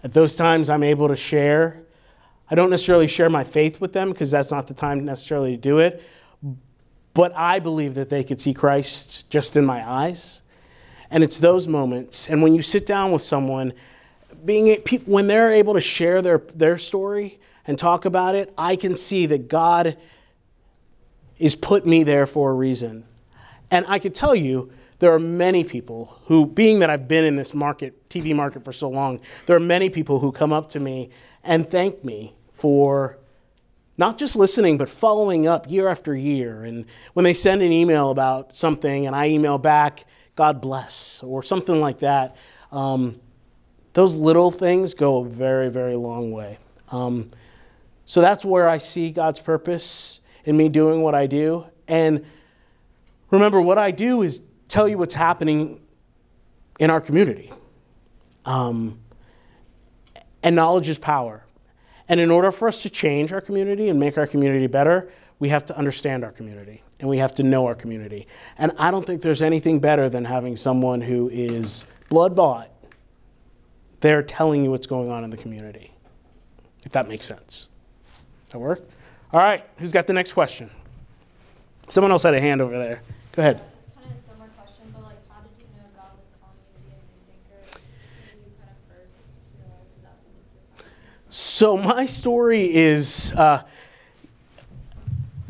At 0.04 0.14
those 0.14 0.36
times, 0.36 0.70
I'm 0.70 0.84
able 0.84 1.08
to 1.08 1.16
share. 1.16 1.82
I 2.52 2.56
don't 2.56 2.70
necessarily 2.70 3.08
share 3.08 3.32
my 3.32 3.44
faith 3.44 3.82
with 3.82 3.94
them 3.94 4.12
because 4.12 4.30
that's 4.30 4.52
not 4.52 4.68
the 4.68 4.76
time 4.76 5.04
necessarily 5.06 5.56
to 5.56 5.58
do 5.58 5.80
it. 5.80 6.04
But 7.16 7.36
I 7.36 7.58
believe 7.58 7.96
that 7.96 8.10
they 8.10 8.24
could 8.24 8.40
see 8.40 8.54
Christ 8.54 9.28
just 9.32 9.58
in 9.58 9.66
my 9.66 9.88
eyes. 9.90 10.44
And 11.10 11.24
it's 11.24 11.40
those 11.40 11.68
moments. 11.68 12.30
And 12.30 12.44
when 12.44 12.54
you 12.54 12.62
sit 12.62 12.86
down 12.86 13.12
with 13.12 13.24
someone, 13.24 13.74
being 14.46 14.78
when 15.06 15.26
they're 15.26 15.52
able 15.52 15.74
to 15.74 15.82
share 15.82 16.22
their, 16.22 16.38
their 16.54 16.78
story 16.78 17.40
and 17.68 17.78
talk 17.78 18.06
about 18.06 18.34
it, 18.34 18.54
I 18.58 18.76
can 18.76 18.96
see 18.96 19.26
that 19.28 19.48
God 19.48 19.98
is 21.38 21.56
put 21.56 21.86
me 21.86 22.04
there 22.04 22.26
for 22.26 22.50
a 22.50 22.54
reason. 22.54 23.06
And 23.70 23.86
I 23.88 24.00
could 24.00 24.16
tell 24.16 24.34
you, 24.34 24.72
there 25.00 25.14
are 25.14 25.20
many 25.20 25.64
people 25.64 26.20
who, 26.26 26.46
being 26.46 26.80
that 26.80 26.90
I've 26.90 27.08
been 27.08 27.24
in 27.24 27.36
this 27.36 27.54
market, 27.54 28.10
TV 28.10 28.36
market 28.36 28.64
for 28.66 28.74
so 28.74 28.90
long, 28.90 29.20
there 29.46 29.56
are 29.56 29.60
many 29.60 29.90
people 29.90 30.20
who 30.20 30.32
come 30.32 30.52
up 30.52 30.70
to 30.70 30.80
me 30.80 31.10
and 31.44 31.70
thank 31.70 32.04
me 32.04 32.34
for 32.54 33.18
not 33.98 34.18
just 34.18 34.36
listening, 34.36 34.78
but 34.78 34.90
following 34.90 35.48
up 35.48 35.70
year 35.70 35.88
after 35.88 36.16
year. 36.16 36.64
And 36.64 36.86
when 37.14 37.24
they 37.24 37.34
send 37.34 37.62
an 37.62 37.72
email 37.72 38.10
about 38.10 38.56
something 38.56 39.06
and 39.06 39.16
I 39.16 39.30
email 39.30 39.58
back, 39.58 40.06
God 40.36 40.62
bless, 40.62 41.22
or 41.24 41.44
something 41.44 41.80
like 41.80 42.00
that, 42.00 42.36
um, 42.72 43.16
those 43.94 44.16
little 44.16 44.52
things 44.52 44.94
go 44.94 45.18
a 45.18 45.26
very, 45.26 45.70
very 45.70 45.96
long 45.96 46.32
way. 46.32 46.60
Um, 46.90 47.30
so 48.08 48.22
that's 48.22 48.46
where 48.46 48.70
I 48.70 48.78
see 48.78 49.12
God's 49.12 49.42
purpose 49.42 50.22
in 50.46 50.56
me 50.56 50.70
doing 50.70 51.02
what 51.02 51.14
I 51.14 51.28
do. 51.28 51.66
And 51.90 52.26
remember, 53.30 53.62
what 53.62 53.78
I 53.78 53.92
do 53.92 54.22
is 54.22 54.42
tell 54.70 54.88
you 54.88 54.98
what's 54.98 55.14
happening 55.14 55.82
in 56.80 56.90
our 56.90 57.02
community. 57.02 57.52
Um, 58.46 59.02
and 60.42 60.56
knowledge 60.56 60.88
is 60.88 60.98
power. 60.98 61.44
And 62.08 62.22
in 62.22 62.32
order 62.32 62.50
for 62.54 62.70
us 62.70 62.82
to 62.84 62.90
change 62.90 63.34
our 63.34 63.42
community 63.42 63.90
and 63.90 64.00
make 64.00 64.18
our 64.18 64.26
community 64.26 64.68
better, 64.68 65.12
we 65.40 65.50
have 65.50 65.66
to 65.66 65.78
understand 65.78 66.24
our 66.24 66.32
community 66.32 66.84
and 67.02 67.10
we 67.10 67.18
have 67.18 67.36
to 67.36 67.44
know 67.44 67.66
our 67.66 67.76
community. 67.76 68.26
And 68.58 68.72
I 68.78 68.90
don't 68.90 69.06
think 69.06 69.22
there's 69.22 69.42
anything 69.42 69.82
better 69.82 70.08
than 70.08 70.24
having 70.24 70.56
someone 70.56 71.02
who 71.02 71.28
is 71.28 71.84
blood 72.08 72.38
bought 72.38 72.72
there 74.00 74.24
telling 74.24 74.64
you 74.64 74.72
what's 74.72 74.88
going 74.88 75.12
on 75.12 75.26
in 75.26 75.30
the 75.30 75.38
community, 75.38 75.92
if 76.86 76.94
that 76.94 77.10
makes 77.10 77.26
sense. 77.26 77.68
That 78.50 78.60
work? 78.60 78.88
All 79.34 79.42
right, 79.42 79.66
who's 79.78 79.92
got 79.92 80.08
the 80.08 80.14
next 80.14 80.34
question? 80.34 80.70
Someone 81.90 82.12
else 82.12 82.24
had 82.24 82.34
a 82.34 82.40
hand 82.40 82.62
over 82.62 82.78
there. 82.78 83.02
Go 83.34 83.42
ahead. 83.42 83.62
Kind 83.94 84.16
of 84.16 84.56
question, 84.56 84.94
like, 85.04 85.18
you 85.60 85.66
know 85.76 85.84
God 85.96 86.12
was 86.18 86.28
calling 86.40 86.56
you 86.64 86.74
to 86.74 86.82
be 86.82 86.92
a 86.92 86.96
news 86.96 87.70
anchor? 87.70 87.82
When 88.24 88.38
did 88.38 88.46
you 88.46 88.52
kind 88.58 88.72
of 88.72 88.78
first 88.88 89.18
realize 89.60 89.88
that 89.92 90.04
that 90.04 90.16
was 90.24 90.32
your 90.34 90.86
calling? 90.86 90.92
So 91.30 91.78
my 91.78 92.06
story 92.06 92.74
is 92.74 93.34
uh, 93.34 93.64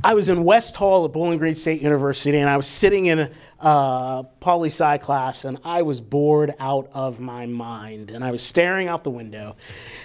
I 0.04 0.14
was 0.14 0.30
in 0.30 0.44
West 0.44 0.76
Hall 0.76 1.06
at 1.06 1.12
Bowling 1.12 1.38
Green 1.38 1.56
State 1.56 1.82
University, 1.82 2.38
and 2.38 2.50
I 2.50 2.58
was 2.58 2.68
sitting 2.68 3.08
in 3.08 3.20
a 3.20 3.32
uh, 3.60 4.24
poli 4.40 4.70
sci 4.70 4.98
class, 5.00 5.44
and 5.44 5.58
I 5.64 5.82
was 5.82 6.00
bored 6.00 6.54
out 6.60 6.90
of 6.94 7.20
my 7.20 7.46
mind. 7.46 8.12
And 8.12 8.24
I 8.24 8.32
was 8.32 8.42
staring 8.42 8.88
out 8.88 9.04
the 9.04 9.10
window, 9.12 9.56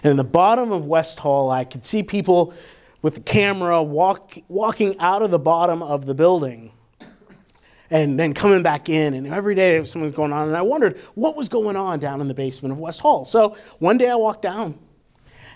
and 0.02 0.10
in 0.10 0.16
the 0.16 0.24
bottom 0.24 0.72
of 0.72 0.86
West 0.86 1.20
Hall, 1.20 1.50
I 1.50 1.64
could 1.64 1.84
see 1.84 2.02
people 2.02 2.52
with 3.02 3.16
the 3.16 3.20
camera 3.20 3.82
walk, 3.82 4.38
walking 4.48 4.98
out 4.98 5.22
of 5.22 5.30
the 5.30 5.38
bottom 5.38 5.82
of 5.82 6.06
the 6.06 6.14
building 6.14 6.72
and 7.90 8.18
then 8.18 8.32
coming 8.32 8.62
back 8.62 8.88
in. 8.88 9.12
And 9.12 9.26
every 9.26 9.54
day 9.54 9.84
something 9.84 10.02
was 10.02 10.12
going 10.12 10.32
on. 10.32 10.48
And 10.48 10.56
I 10.56 10.62
wondered 10.62 10.98
what 11.14 11.36
was 11.36 11.48
going 11.48 11.76
on 11.76 12.00
down 12.00 12.20
in 12.20 12.28
the 12.28 12.34
basement 12.34 12.72
of 12.72 12.78
West 12.78 13.00
Hall. 13.00 13.24
So 13.24 13.56
one 13.78 13.98
day 13.98 14.08
I 14.08 14.14
walked 14.14 14.42
down 14.42 14.78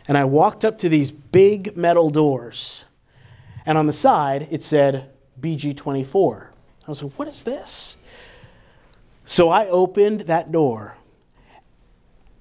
and 0.07 0.19
I 0.19 0.25
walked 0.25 0.65
up 0.65 0.77
to 0.79 0.89
these 0.89 1.11
big 1.11 1.77
metal 1.77 2.11
doors. 2.11 2.85
And 3.65 3.79
on 3.79 3.87
the 3.87 3.93
side, 3.93 4.49
it 4.51 4.63
said 4.63 5.11
BG24. 5.41 6.49
I 6.87 6.91
was 6.91 7.03
like, 7.03 7.13
what 7.15 7.27
is 7.27 7.43
this? 7.43 7.97
So 9.25 9.49
I 9.49 9.67
opened 9.67 10.23
that 10.23 10.53
door. 10.53 10.97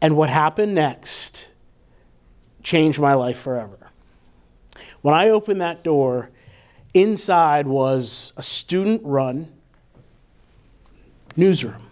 And 0.01 0.17
what 0.17 0.29
happened 0.29 0.75
next 0.75 1.49
changed 2.61 2.99
my 2.99 3.13
life 3.13 3.39
forever. 3.39 3.84
When 5.05 5.13
I 5.13 5.29
opened 5.29 5.61
that 5.61 5.83
door, 5.83 6.31
inside 6.95 7.67
was 7.67 8.33
a 8.37 8.41
student 8.41 9.03
run 9.03 9.51
newsroom. 11.35 11.91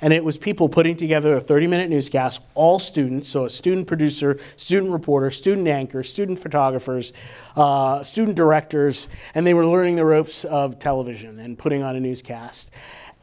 And 0.00 0.12
it 0.12 0.22
was 0.22 0.38
people 0.38 0.68
putting 0.68 0.96
together 0.96 1.34
a 1.34 1.40
30 1.40 1.66
minute 1.66 1.90
newscast, 1.90 2.40
all 2.54 2.78
students, 2.78 3.28
so 3.28 3.46
a 3.46 3.50
student 3.50 3.88
producer, 3.88 4.38
student 4.56 4.92
reporter, 4.92 5.28
student 5.32 5.66
anchor, 5.66 6.04
student 6.04 6.38
photographers, 6.38 7.12
uh, 7.56 8.04
student 8.04 8.36
directors, 8.36 9.08
and 9.34 9.44
they 9.44 9.52
were 9.52 9.66
learning 9.66 9.96
the 9.96 10.04
ropes 10.04 10.44
of 10.44 10.78
television 10.78 11.40
and 11.40 11.58
putting 11.58 11.82
on 11.82 11.96
a 11.96 12.00
newscast. 12.00 12.70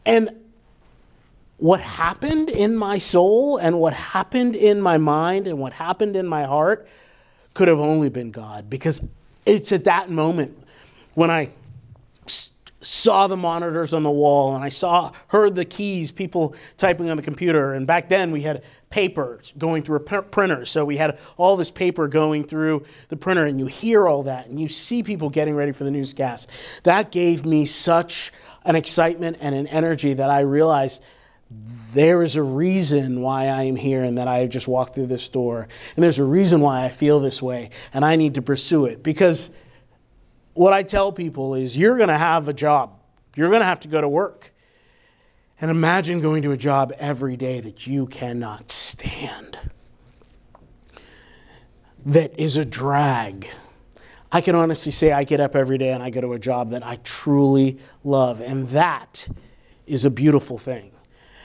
And 0.05 0.31
what 1.59 1.79
happened 1.79 2.49
in 2.49 2.75
my 2.75 2.97
soul 2.97 3.55
and 3.55 3.79
what 3.79 3.93
happened 3.93 4.57
in 4.57 4.81
my 4.81 4.97
mind 4.97 5.47
and 5.47 5.59
what 5.59 5.71
happened 5.71 6.17
in 6.17 6.27
my 6.27 6.43
heart 6.43 6.85
could 7.53 7.67
have 7.67 7.79
only 7.79 8.09
been 8.09 8.31
God. 8.31 8.69
Because 8.69 9.05
it's 9.45 9.71
at 9.71 9.83
that 9.85 10.09
moment 10.09 10.57
when 11.13 11.29
I 11.29 11.51
saw 12.83 13.27
the 13.27 13.37
monitors 13.37 13.93
on 13.93 14.03
the 14.03 14.11
wall 14.11 14.55
and 14.55 14.63
I 14.63 14.69
saw 14.69 15.11
heard 15.27 15.55
the 15.55 15.65
keys 15.65 16.11
people 16.11 16.55
typing 16.77 17.09
on 17.09 17.17
the 17.17 17.23
computer. 17.23 17.73
And 17.73 17.87
back 17.87 18.09
then 18.09 18.31
we 18.31 18.41
had 18.41 18.63
paper 18.89 19.41
going 19.57 19.83
through 19.83 19.97
a 19.97 19.99
pr- 20.01 20.17
printer. 20.19 20.65
So 20.65 20.85
we 20.85 20.97
had 20.97 21.17
all 21.37 21.55
this 21.55 21.71
paper 21.71 22.07
going 22.07 22.43
through 22.43 22.83
the 23.07 23.15
printer 23.15 23.45
and 23.45 23.57
you 23.59 23.65
hear 23.65 24.07
all 24.07 24.23
that 24.23 24.47
and 24.47 24.59
you 24.59 24.67
see 24.67 25.01
people 25.01 25.29
getting 25.29 25.55
ready 25.55 25.71
for 25.71 25.83
the 25.83 25.91
newscast. 25.91 26.49
That 26.83 27.11
gave 27.11 27.45
me 27.45 27.65
such 27.65 28.31
an 28.65 28.75
excitement 28.75 29.37
and 29.39 29.55
an 29.55 29.67
energy 29.67 30.13
that 30.13 30.29
I 30.29 30.41
realized 30.41 31.01
there 31.93 32.23
is 32.23 32.35
a 32.35 32.43
reason 32.43 33.21
why 33.21 33.47
I 33.47 33.63
am 33.63 33.75
here 33.75 34.03
and 34.03 34.17
that 34.17 34.27
I 34.27 34.45
just 34.47 34.67
walked 34.67 34.95
through 34.95 35.07
this 35.07 35.29
door. 35.29 35.67
And 35.95 36.03
there's 36.03 36.19
a 36.19 36.23
reason 36.23 36.61
why 36.61 36.85
I 36.85 36.89
feel 36.89 37.19
this 37.19 37.41
way, 37.41 37.69
and 37.93 38.03
I 38.03 38.15
need 38.15 38.35
to 38.35 38.41
pursue 38.41 38.85
it. 38.85 39.03
Because 39.03 39.51
what 40.53 40.73
I 40.73 40.83
tell 40.83 41.11
people 41.11 41.53
is 41.53 41.77
you're 41.77 41.97
going 41.97 42.09
to 42.09 42.17
have 42.17 42.47
a 42.47 42.53
job, 42.53 42.99
you're 43.35 43.49
going 43.49 43.61
to 43.61 43.65
have 43.65 43.79
to 43.81 43.87
go 43.87 44.01
to 44.01 44.09
work. 44.09 44.51
And 45.61 45.71
imagine 45.71 46.19
going 46.19 46.43
to 46.43 46.51
a 46.51 46.57
job 46.57 46.93
every 46.97 47.37
day 47.37 47.61
that 47.61 47.87
you 47.87 48.07
cannot 48.07 48.69
stand, 48.69 49.57
that 52.05 52.37
is 52.37 52.57
a 52.57 52.65
drag. 52.65 53.47
I 54.31 54.41
can 54.41 54.55
honestly 54.55 54.91
say 54.91 55.11
I 55.11 55.23
get 55.23 55.39
up 55.39 55.55
every 55.55 55.77
day 55.77 55.91
and 55.91 56.01
I 56.01 56.09
go 56.09 56.19
to 56.21 56.33
a 56.33 56.39
job 56.39 56.71
that 56.71 56.85
I 56.85 56.97
truly 57.03 57.77
love, 58.03 58.41
and 58.41 58.67
that 58.69 59.29
is 59.85 60.05
a 60.05 60.09
beautiful 60.09 60.57
thing. 60.57 60.91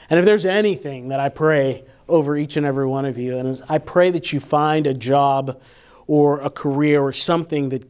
And 0.09 0.19
if 0.19 0.25
there's 0.25 0.45
anything 0.45 1.09
that 1.09 1.19
I 1.19 1.29
pray 1.29 1.83
over 2.07 2.35
each 2.35 2.57
and 2.57 2.65
every 2.65 2.87
one 2.87 3.05
of 3.05 3.17
you, 3.17 3.37
and 3.37 3.61
I 3.69 3.77
pray 3.77 4.09
that 4.11 4.33
you 4.33 4.39
find 4.39 4.87
a 4.87 4.93
job 4.93 5.61
or 6.07 6.41
a 6.41 6.49
career 6.49 7.01
or 7.01 7.13
something 7.13 7.69
that 7.69 7.87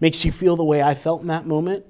makes 0.00 0.24
you 0.24 0.32
feel 0.32 0.56
the 0.56 0.64
way 0.64 0.82
I 0.82 0.94
felt 0.94 1.22
in 1.22 1.28
that 1.28 1.46
moment, 1.46 1.86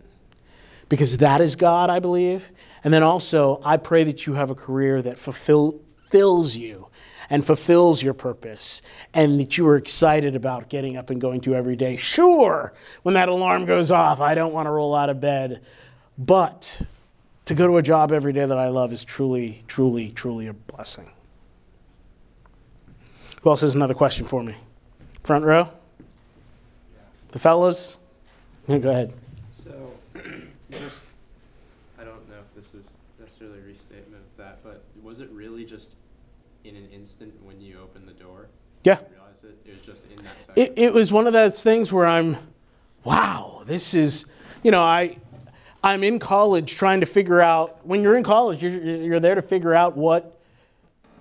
because 0.89 1.19
that 1.19 1.41
is 1.41 1.57
God, 1.57 1.91
I 1.91 1.99
believe. 1.99 2.53
And 2.85 2.93
then 2.93 3.03
also, 3.03 3.61
I 3.65 3.79
pray 3.79 4.05
that 4.05 4.27
you 4.27 4.35
have 4.35 4.51
a 4.51 4.55
career 4.55 5.03
that 5.03 5.19
fulfill, 5.19 5.81
fulfills 6.13 6.57
you 6.57 6.89
and 7.31 7.43
fulfills 7.43 8.03
your 8.03 8.13
purpose, 8.13 8.83
and 9.15 9.41
that 9.41 9.57
you 9.57 9.67
are 9.67 9.77
excited 9.77 10.37
about 10.37 10.69
getting 10.69 10.99
up 10.99 11.09
and 11.09 11.19
going 11.19 11.41
to 11.41 11.55
every 11.55 11.77
day. 11.77 11.97
Sure, 11.97 12.75
when 13.03 13.15
that 13.15 13.31
alarm 13.31 13.65
goes 13.65 13.91
off, 13.91 14.21
I 14.21 14.35
don't 14.35 14.53
want 14.53 14.67
to 14.67 14.71
roll 14.71 14.95
out 14.95 15.09
of 15.09 15.21
bed, 15.21 15.63
but 16.19 16.83
to 17.45 17.55
go 17.55 17.67
to 17.67 17.77
a 17.77 17.83
job 17.83 18.13
every 18.13 18.33
day 18.33 18.47
that 18.47 18.59
I 18.59 18.69
love 18.69 18.93
is 18.93 19.05
truly, 19.05 19.65
truly, 19.67 20.11
truly 20.11 20.47
a 20.47 20.53
blessing. 20.53 21.11
Who 23.43 23.51
else 23.51 23.63
has 23.63 23.75
another 23.75 23.95
question 23.95 24.27
for 24.27 24.43
me? 24.43 24.55
Front 25.25 25.45
row? 25.45 25.69
The 27.31 27.39
fellas? 27.39 27.97
Yeah, 28.69 28.79
go 28.79 28.91
ahead. 28.91 29.13
So, 29.53 29.93
just, 30.71 31.07
I 31.99 32.05
don't 32.05 32.29
know 32.29 32.37
if 32.47 32.55
this 32.55 32.75
is 32.75 32.95
necessarily 33.19 33.59
a 33.59 33.63
restatement 33.63 34.23
of 34.23 34.37
that, 34.37 34.63
but 34.63 34.85
was 35.03 35.21
it 35.21 35.31
really 35.31 35.65
just 35.65 35.97
in 36.65 36.77
an 36.77 36.89
instant 36.93 37.35
when 37.43 37.61
you 37.61 37.79
opened 37.83 38.07
the 38.07 38.13
door? 38.13 38.47
Yeah. 38.85 38.99
It? 39.43 39.59
It 39.65 39.73
was 39.73 39.87
just 39.87 40.05
in 40.05 40.17
that 40.25 40.41
second? 40.41 40.63
It, 40.63 40.73
it 40.77 40.95
was 40.95 41.13
one 41.13 41.27
of 41.27 41.33
those 41.33 41.63
things 41.63 41.93
where 41.93 42.07
I'm, 42.07 42.37
wow, 43.03 43.63
this 43.67 43.93
is, 43.93 44.27
you 44.63 44.71
know, 44.71 44.81
I, 44.81 45.17
I'm 45.85 46.05
in 46.05 46.19
college 46.19 46.75
trying 46.75 47.01
to 47.01 47.07
figure 47.07 47.41
out, 47.41 47.85
when 47.87 48.03
you're 48.03 48.17
in 48.17 48.23
college, 48.23 48.63
you're, 48.63 48.73
you're 48.73 49.21
there 49.21 49.35
to 49.35 49.43
figure 49.43 49.75
out 49.75 49.97
what, 49.97 50.41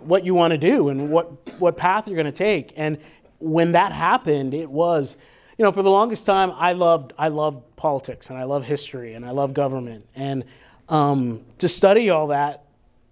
what 0.02 0.24
you 0.24 0.36
want 0.36 0.52
to 0.52 0.58
do 0.58 0.90
and 0.90 1.10
what, 1.10 1.60
what 1.60 1.78
path 1.78 2.08
you're 2.08 2.16
going 2.16 2.26
to 2.26 2.32
take. 2.32 2.74
And 2.76 3.00
when 3.40 3.72
that 3.72 3.92
happened, 3.92 4.54
it 4.54 4.70
was, 4.70 5.18
you 5.58 5.66
know, 5.66 5.72
for 5.72 5.82
the 5.82 5.90
longest 5.90 6.26
time, 6.28 6.52
I 6.56 6.74
loved, 6.74 7.14
I 7.18 7.30
loved 7.30 7.76
politics 7.76 8.30
and 8.30 8.38
I 8.38 8.44
love 8.44 8.64
history 8.64 9.14
and 9.14 9.26
I 9.26 9.32
love 9.32 9.54
government. 9.54 10.08
And 10.16 10.44
um, 10.90 11.44
to 11.58 11.68
study 11.68 12.12
all 12.12 12.28
that 12.28 12.66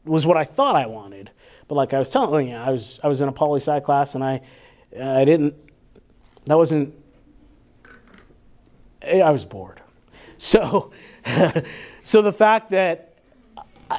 was 0.05 0.27
what 0.27 0.37
I 0.37 0.43
thought 0.43 0.75
I 0.75 0.85
wanted. 0.85 1.31
But 1.67 1.75
like 1.75 1.93
I 1.93 1.99
was 1.99 2.09
telling 2.09 2.49
you, 2.49 2.55
I 2.55 2.69
was, 2.69 2.99
I 3.03 3.07
was 3.07 3.21
in 3.21 3.27
a 3.27 3.31
poli 3.31 3.59
sci 3.59 3.79
class 3.79 4.13
and 4.15 4.23
I, 4.23 4.41
I 4.99 5.25
didn't, 5.25 5.55
that 6.45 6.57
wasn't, 6.57 6.93
I 9.03 9.31
was 9.31 9.45
bored. 9.45 9.81
So, 10.39 10.91
so 12.01 12.21
the 12.23 12.31
fact 12.31 12.71
that, 12.71 13.13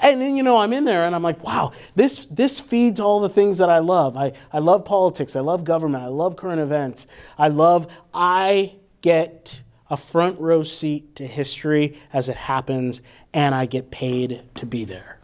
and 0.03 0.21
then 0.21 0.37
you 0.37 0.43
know 0.43 0.57
I'm 0.57 0.73
in 0.73 0.85
there 0.85 1.05
and 1.05 1.15
I'm 1.15 1.23
like, 1.23 1.45
wow, 1.45 1.73
this 1.95 2.25
this 2.27 2.59
feeds 2.59 2.99
all 2.99 3.21
the 3.21 3.29
things 3.29 3.59
that 3.59 3.69
I 3.69 3.79
love. 3.79 4.17
I 4.17 4.33
I 4.53 4.59
love 4.59 4.85
politics. 4.85 5.37
I 5.37 5.41
love 5.41 5.65
government. 5.65 6.03
I 6.03 6.09
love 6.09 6.37
current 6.37 6.61
events. 6.61 7.07
I 7.37 7.49
love. 7.49 7.87
I 8.15 8.77
get 9.03 9.61
a 9.91 9.97
front 9.97 10.41
row 10.41 10.63
seat 10.63 11.17
to 11.17 11.27
history 11.27 11.99
as 12.13 12.29
it 12.29 12.37
happens, 12.37 13.03
and 13.35 13.55
I 13.55 13.67
get 13.67 13.91
paid 13.91 14.43
to 14.55 14.67
be 14.67 14.85
there, 14.85 15.19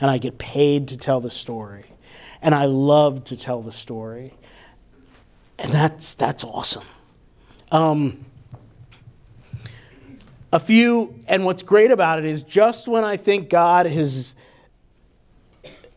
and 0.00 0.10
I 0.10 0.18
get 0.18 0.38
paid 0.38 0.88
to 0.88 0.96
tell 0.96 1.20
the 1.20 1.30
story, 1.30 1.86
and 2.40 2.54
I 2.54 2.66
love 2.66 3.24
to 3.24 3.36
tell 3.36 3.60
the 3.60 3.72
story, 3.72 4.34
and 5.58 5.72
that's 5.72 6.14
that's 6.14 6.44
awesome. 6.44 6.86
Um, 7.72 8.24
a 10.54 10.60
few, 10.60 11.18
and 11.26 11.44
what's 11.44 11.64
great 11.64 11.90
about 11.90 12.20
it 12.20 12.24
is 12.24 12.44
just 12.44 12.86
when 12.86 13.02
I 13.02 13.16
think 13.16 13.50
God 13.50 13.86
has 13.86 14.36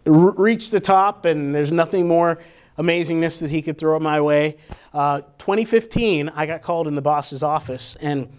reached 0.03 0.71
the 0.71 0.79
top 0.79 1.25
and 1.25 1.53
there's 1.53 1.71
nothing 1.71 2.07
more 2.07 2.39
amazingness 2.79 3.39
that 3.41 3.51
He 3.51 3.61
could 3.61 3.77
throw 3.77 3.99
my 3.99 4.19
way, 4.19 4.57
uh, 4.95 5.21
2015, 5.37 6.29
I 6.29 6.47
got 6.47 6.63
called 6.63 6.87
in 6.87 6.95
the 6.95 7.03
boss's 7.03 7.43
office, 7.43 7.95
and 8.01 8.29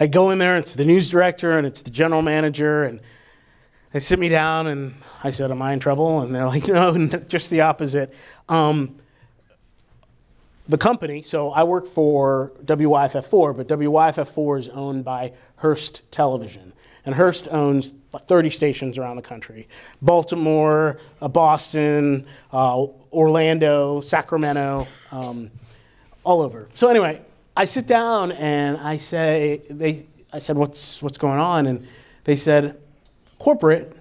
I 0.00 0.08
go 0.08 0.30
in 0.30 0.38
there, 0.38 0.56
and 0.56 0.64
it's 0.64 0.74
the 0.74 0.84
news 0.84 1.08
director 1.08 1.56
and 1.56 1.64
it's 1.64 1.82
the 1.82 1.90
general 1.90 2.22
manager, 2.22 2.82
and 2.82 3.00
they 3.92 4.00
sit 4.00 4.18
me 4.18 4.28
down, 4.28 4.66
and 4.66 4.96
I 5.22 5.30
said, 5.30 5.52
Am 5.52 5.62
I 5.62 5.74
in 5.74 5.78
trouble? 5.78 6.22
And 6.22 6.34
they're 6.34 6.46
like, 6.48 6.66
No, 6.66 7.06
just 7.28 7.50
the 7.50 7.60
opposite. 7.60 8.12
Um, 8.48 8.96
the 10.68 10.78
company, 10.78 11.22
so 11.22 11.50
I 11.50 11.64
work 11.64 11.86
for 11.86 12.52
WYFF4, 12.64 13.56
but 13.56 13.68
WYFF4 13.68 14.58
is 14.58 14.68
owned 14.68 15.04
by 15.04 15.32
Hearst 15.56 16.02
Television. 16.12 16.74
And 17.06 17.14
Hearst 17.14 17.48
owns 17.48 17.94
30 18.26 18.50
stations 18.50 18.98
around 18.98 19.16
the 19.16 19.22
country 19.22 19.66
Baltimore, 20.02 20.98
uh, 21.22 21.28
Boston, 21.28 22.26
uh, 22.52 22.86
Orlando, 23.10 24.02
Sacramento, 24.02 24.86
um, 25.10 25.50
all 26.22 26.42
over. 26.42 26.68
So, 26.74 26.88
anyway, 26.88 27.22
I 27.56 27.64
sit 27.64 27.86
down 27.86 28.32
and 28.32 28.76
I 28.76 28.98
say, 28.98 29.62
they, 29.70 30.06
I 30.34 30.38
said, 30.38 30.56
what's, 30.56 31.02
what's 31.02 31.16
going 31.16 31.40
on? 31.40 31.66
And 31.66 31.86
they 32.24 32.36
said, 32.36 32.78
corporate 33.38 33.96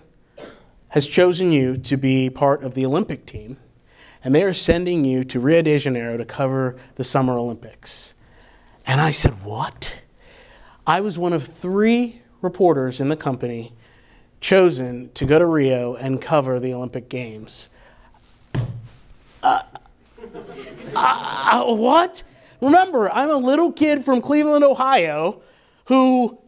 has 0.90 1.08
chosen 1.08 1.54
you 1.54 1.78
to 1.78 1.96
be 1.96 2.30
part 2.30 2.62
of 2.64 2.74
the 2.74 2.86
Olympic 2.86 3.26
team, 3.26 3.56
and 4.24 4.34
they 4.34 4.44
are 4.44 4.54
sending 4.54 5.06
you 5.06 5.24
to 5.24 5.40
Rio 5.40 5.62
de 5.62 5.78
Janeiro 5.78 6.18
to 6.18 6.26
cover 6.26 6.76
the 6.96 7.04
Summer 7.04 7.38
Olympics. 7.38 8.14
And 8.86 9.02
I 9.02 9.12
said, 9.12 9.44
What? 9.44 10.00
I 10.86 11.02
was 11.02 11.18
one 11.18 11.34
of 11.34 11.46
three 11.46 12.22
reporters 12.42 13.00
in 13.00 13.10
the 13.10 13.18
company 13.18 13.74
chosen 14.40 15.12
to 15.14 15.26
go 15.26 15.40
to 15.40 15.46
Rio 15.46 15.96
and 15.96 16.22
cover 16.22 16.60
the 16.60 16.74
Olympic 16.74 17.10
Games. 17.10 17.70
Uh, 19.44 19.62
uh, 20.96 21.74
what? 21.74 22.24
Remember, 22.62 23.12
I'm 23.12 23.30
a 23.30 23.38
little 23.38 23.72
kid 23.72 24.04
from 24.04 24.22
Cleveland, 24.22 24.64
Ohio, 24.64 25.42
who 25.86 26.40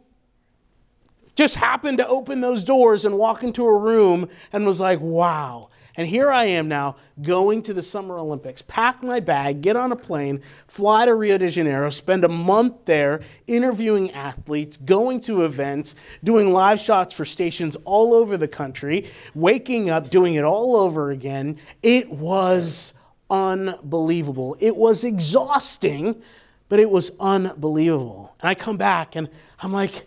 just 1.40 1.56
happened 1.56 1.98
to 1.98 2.08
open 2.08 2.42
those 2.42 2.66
doors 2.66 3.06
and 3.06 3.18
walk 3.18 3.44
into 3.44 3.66
a 3.66 3.78
room 3.78 4.28
and 4.52 4.66
was 4.66 4.82
like, 4.82 5.00
wow. 5.00 5.70
And 5.96 6.06
here 6.06 6.30
I 6.30 6.44
am 6.46 6.68
now 6.68 6.98
going 7.22 7.62
to 7.62 7.74
the 7.74 7.82
Summer 7.82 8.18
Olympics, 8.20 8.62
pack 8.62 9.02
my 9.02 9.22
bag, 9.22 9.62
get 9.62 9.78
on 9.78 9.94
a 9.94 9.96
plane, 9.96 10.42
fly 10.68 11.06
to 11.06 11.16
Rio 11.16 11.38
de 11.38 11.50
Janeiro, 11.50 11.90
spend 11.92 12.26
a 12.26 12.28
month 12.28 12.84
there 12.84 13.22
interviewing 13.48 14.12
athletes, 14.12 14.76
going 14.76 15.22
to 15.22 15.46
events, 15.46 15.96
doing 16.22 16.52
live 16.52 16.78
shots 16.78 17.16
for 17.16 17.24
stations 17.24 17.78
all 17.86 18.14
over 18.14 18.36
the 18.36 18.48
country, 18.48 19.10
waking 19.34 19.90
up, 19.90 20.10
doing 20.10 20.36
it 20.36 20.44
all 20.44 20.76
over 20.76 21.10
again. 21.10 21.58
It 21.82 22.12
was 22.12 22.92
unbelievable. 23.30 24.58
It 24.60 24.76
was 24.76 25.06
exhausting, 25.06 26.22
but 26.68 26.82
it 26.82 26.90
was 26.90 27.12
unbelievable. 27.18 28.36
And 28.42 28.50
I 28.50 28.56
come 28.56 28.76
back 28.76 29.16
and 29.16 29.30
I'm 29.62 29.72
like, 29.72 30.06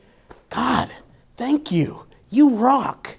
God, 0.51 0.91
thank 1.37 1.73
you. 1.73 2.05
You 2.31 2.57
rock. 2.57 3.19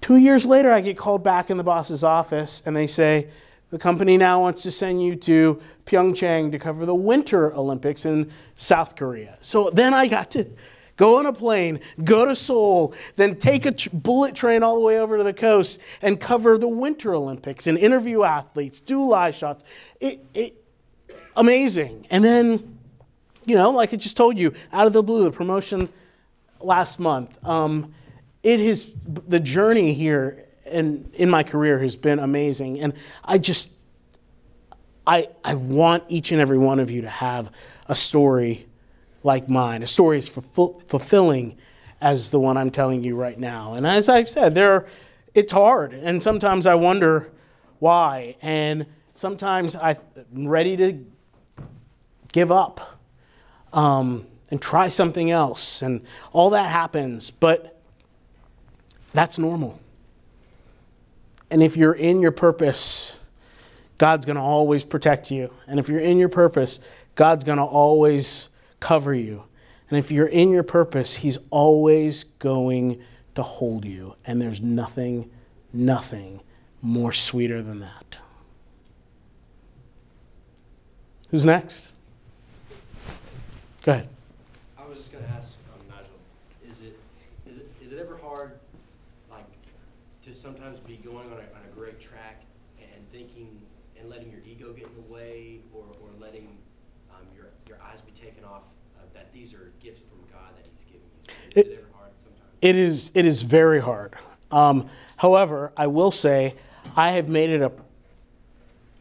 Two 0.00 0.16
years 0.16 0.46
later, 0.46 0.70
I 0.70 0.80
get 0.80 0.96
called 0.96 1.24
back 1.24 1.50
in 1.50 1.56
the 1.56 1.64
boss's 1.64 2.04
office, 2.04 2.62
and 2.64 2.76
they 2.76 2.86
say, 2.86 3.28
the 3.70 3.78
company 3.78 4.16
now 4.16 4.40
wants 4.40 4.62
to 4.62 4.70
send 4.70 5.02
you 5.02 5.16
to 5.16 5.60
Pyeongchang 5.86 6.52
to 6.52 6.58
cover 6.58 6.86
the 6.86 6.94
Winter 6.94 7.52
Olympics 7.52 8.04
in 8.04 8.30
South 8.54 8.94
Korea. 8.94 9.36
So 9.40 9.70
then 9.70 9.92
I 9.92 10.06
got 10.06 10.30
to 10.32 10.46
go 10.96 11.18
on 11.18 11.26
a 11.26 11.32
plane, 11.32 11.80
go 12.04 12.24
to 12.24 12.36
Seoul, 12.36 12.94
then 13.16 13.36
take 13.36 13.66
a 13.66 13.72
tr- 13.72 13.88
bullet 13.92 14.36
train 14.36 14.62
all 14.62 14.76
the 14.76 14.80
way 14.80 15.00
over 15.00 15.18
to 15.18 15.24
the 15.24 15.32
coast 15.32 15.80
and 16.00 16.20
cover 16.20 16.56
the 16.56 16.68
Winter 16.68 17.12
Olympics 17.14 17.66
and 17.66 17.76
interview 17.76 18.22
athletes, 18.22 18.80
do 18.80 19.04
live 19.04 19.34
shots. 19.34 19.64
It, 20.00 20.24
it, 20.32 20.64
amazing. 21.36 22.06
And 22.08 22.24
then, 22.24 22.78
you 23.44 23.56
know, 23.56 23.70
like 23.70 23.92
I 23.92 23.96
just 23.96 24.16
told 24.16 24.38
you, 24.38 24.52
out 24.72 24.86
of 24.86 24.92
the 24.92 25.02
blue, 25.02 25.24
the 25.24 25.32
promotion 25.32 25.88
last 26.60 26.98
month. 26.98 27.38
Um, 27.44 27.94
it 28.42 28.60
has 28.60 28.90
the 29.04 29.40
journey 29.40 29.92
here 29.92 30.46
and 30.66 31.12
in 31.14 31.30
my 31.30 31.42
career 31.42 31.78
has 31.78 31.96
been 31.96 32.18
amazing, 32.18 32.80
and 32.80 32.92
I 33.24 33.38
just 33.38 33.72
I 35.06 35.28
I 35.44 35.54
want 35.54 36.04
each 36.08 36.32
and 36.32 36.40
every 36.40 36.58
one 36.58 36.80
of 36.80 36.90
you 36.90 37.02
to 37.02 37.08
have 37.08 37.50
a 37.88 37.94
story 37.94 38.66
like 39.22 39.48
mine, 39.48 39.82
a 39.82 39.86
story 39.86 40.18
as 40.18 40.28
fulfill, 40.28 40.82
fulfilling 40.86 41.56
as 42.00 42.30
the 42.30 42.38
one 42.38 42.56
I'm 42.56 42.70
telling 42.70 43.02
you 43.02 43.16
right 43.16 43.38
now. 43.38 43.74
And 43.74 43.86
as 43.86 44.08
I've 44.08 44.28
said, 44.28 44.54
there 44.54 44.72
are, 44.72 44.86
it's 45.34 45.52
hard, 45.52 45.92
and 45.92 46.22
sometimes 46.22 46.66
I 46.66 46.74
wonder 46.74 47.30
why, 47.78 48.36
and 48.42 48.86
sometimes 49.12 49.74
I'm 49.74 49.96
ready 50.34 50.76
to 50.76 51.04
give 52.32 52.52
up 52.52 53.00
um, 53.72 54.26
and 54.50 54.60
try 54.62 54.88
something 54.88 55.30
else, 55.30 55.82
and 55.82 56.02
all 56.32 56.50
that 56.50 56.70
happens, 56.70 57.30
but 57.30 57.80
that's 59.12 59.38
normal. 59.38 59.80
And 61.50 61.62
if 61.62 61.76
you're 61.76 61.92
in 61.94 62.20
your 62.20 62.32
purpose, 62.32 63.18
God's 63.98 64.26
going 64.26 64.36
to 64.36 64.42
always 64.42 64.84
protect 64.84 65.30
you. 65.30 65.52
And 65.66 65.78
if 65.78 65.88
you're 65.88 66.00
in 66.00 66.18
your 66.18 66.28
purpose, 66.28 66.80
God's 67.14 67.44
going 67.44 67.58
to 67.58 67.64
always 67.64 68.48
cover 68.78 69.14
you. 69.14 69.44
And 69.88 69.98
if 69.98 70.10
you're 70.10 70.26
in 70.26 70.50
your 70.50 70.62
purpose, 70.62 71.14
He's 71.14 71.38
always 71.50 72.24
going 72.38 73.02
to 73.36 73.42
hold 73.42 73.84
you. 73.84 74.14
And 74.24 74.40
there's 74.40 74.60
nothing, 74.60 75.30
nothing 75.72 76.40
more 76.82 77.12
sweeter 77.12 77.62
than 77.62 77.80
that. 77.80 78.18
Who's 81.30 81.44
next? 81.44 81.92
Go 83.82 83.92
ahead. 83.92 84.08
I 84.78 84.88
was 84.88 84.98
just 84.98 85.12
gonna 85.12 85.26
ask, 85.26 85.58
um, 85.72 85.80
Nigel, 85.88 86.06
is 86.70 86.80
it, 86.80 86.98
is 87.50 87.58
it, 87.58 87.68
is 87.84 87.92
it 87.92 87.98
ever 87.98 88.16
hard, 88.18 88.52
like, 89.30 89.44
to 90.26 90.34
sometimes 90.34 90.80
be 90.80 90.96
going 90.96 91.28
on 91.28 91.38
a, 91.38 91.56
on 91.56 91.62
a 91.70 91.72
great 91.72 92.00
track 92.00 92.42
and 92.80 93.10
thinking, 93.12 93.60
and 93.96 94.10
letting 94.10 94.28
your 94.28 94.40
ego 94.44 94.72
get 94.72 94.88
in 94.88 94.94
the 94.96 95.12
way, 95.12 95.60
or, 95.72 95.84
or 96.02 96.08
letting, 96.18 96.48
um, 97.12 97.24
your, 97.32 97.46
your 97.68 97.78
eyes 97.80 98.00
be 98.00 98.10
taken 98.10 98.44
off, 98.44 98.62
uh, 98.98 99.02
that 99.14 99.32
these 99.32 99.54
are 99.54 99.70
gifts 99.80 100.00
from 100.00 100.18
God 100.32 100.50
that 100.56 100.68
He's 100.72 100.84
giving 100.84 101.06
you? 101.14 101.32
Is 101.54 101.64
It- 101.64 101.70
it 101.70 101.78
ever 101.78 101.96
hard 101.96 102.10
sometimes? 102.16 102.42
It 102.60 102.74
is, 102.74 103.12
it 103.14 103.24
is 103.24 103.42
very 103.42 103.80
hard. 103.80 104.16
Um, 104.50 104.88
however, 105.16 105.72
I 105.76 105.86
will 105.86 106.10
say 106.10 106.56
I 106.96 107.12
have 107.12 107.28
made 107.28 107.50
it 107.50 107.62
a 107.62 107.70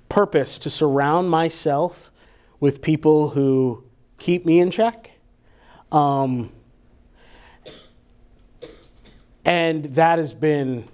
purpose 0.09 0.59
to 0.59 0.69
surround 0.69 1.31
myself 1.31 2.11
with 2.59 2.83
people 2.83 3.29
who 3.29 3.83
keep 4.19 4.45
me 4.45 4.59
in 4.59 4.69
check. 4.69 5.09
Um, 5.91 6.51
and 9.43 9.85
that 9.85 10.19
has 10.19 10.35
been, 10.35 10.87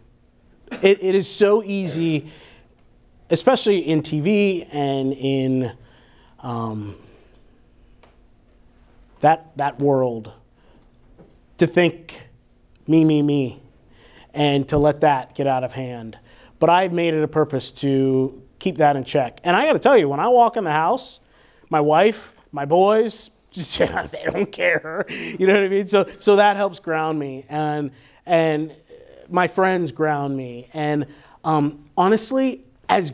it, 0.81 1.03
it 1.03 1.15
is 1.15 1.29
so 1.29 1.63
easy, 1.63 2.31
especially 3.29 3.79
in 3.79 4.01
TV 4.01 4.67
and 4.71 5.13
in 5.13 5.71
um, 6.39 6.95
that, 9.19 9.55
that 9.57 9.79
world, 9.79 10.31
to 11.57 11.67
think 11.67 12.21
me, 12.87 13.05
me, 13.05 13.21
me, 13.21 13.61
and 14.33 14.67
to 14.69 14.77
let 14.77 15.01
that 15.01 15.35
get 15.35 15.47
out 15.47 15.63
of 15.63 15.73
hand. 15.73 16.17
But 16.59 16.69
I've 16.69 16.93
made 16.93 17.13
it 17.13 17.23
a 17.23 17.27
purpose 17.27 17.71
to 17.73 18.41
keep 18.59 18.77
that 18.77 18.95
in 18.95 19.03
check. 19.03 19.39
And 19.43 19.55
I 19.55 19.65
got 19.65 19.73
to 19.73 19.79
tell 19.79 19.97
you, 19.97 20.07
when 20.07 20.19
I 20.19 20.27
walk 20.27 20.57
in 20.57 20.63
the 20.63 20.71
house, 20.71 21.19
my 21.69 21.81
wife, 21.81 22.33
my 22.51 22.65
boys, 22.65 23.29
just 23.51 23.77
they 24.11 24.23
don't 24.25 24.51
care. 24.51 25.05
You 25.09 25.47
know 25.47 25.53
what 25.53 25.63
I 25.63 25.67
mean? 25.69 25.87
So 25.87 26.07
so 26.17 26.37
that 26.37 26.55
helps 26.55 26.79
ground 26.79 27.19
me, 27.19 27.45
and 27.49 27.91
and 28.25 28.75
my 29.31 29.47
friends 29.47 29.91
ground 29.91 30.35
me. 30.35 30.67
And 30.73 31.07
um, 31.43 31.89
honestly, 31.97 32.63
as 32.89 33.13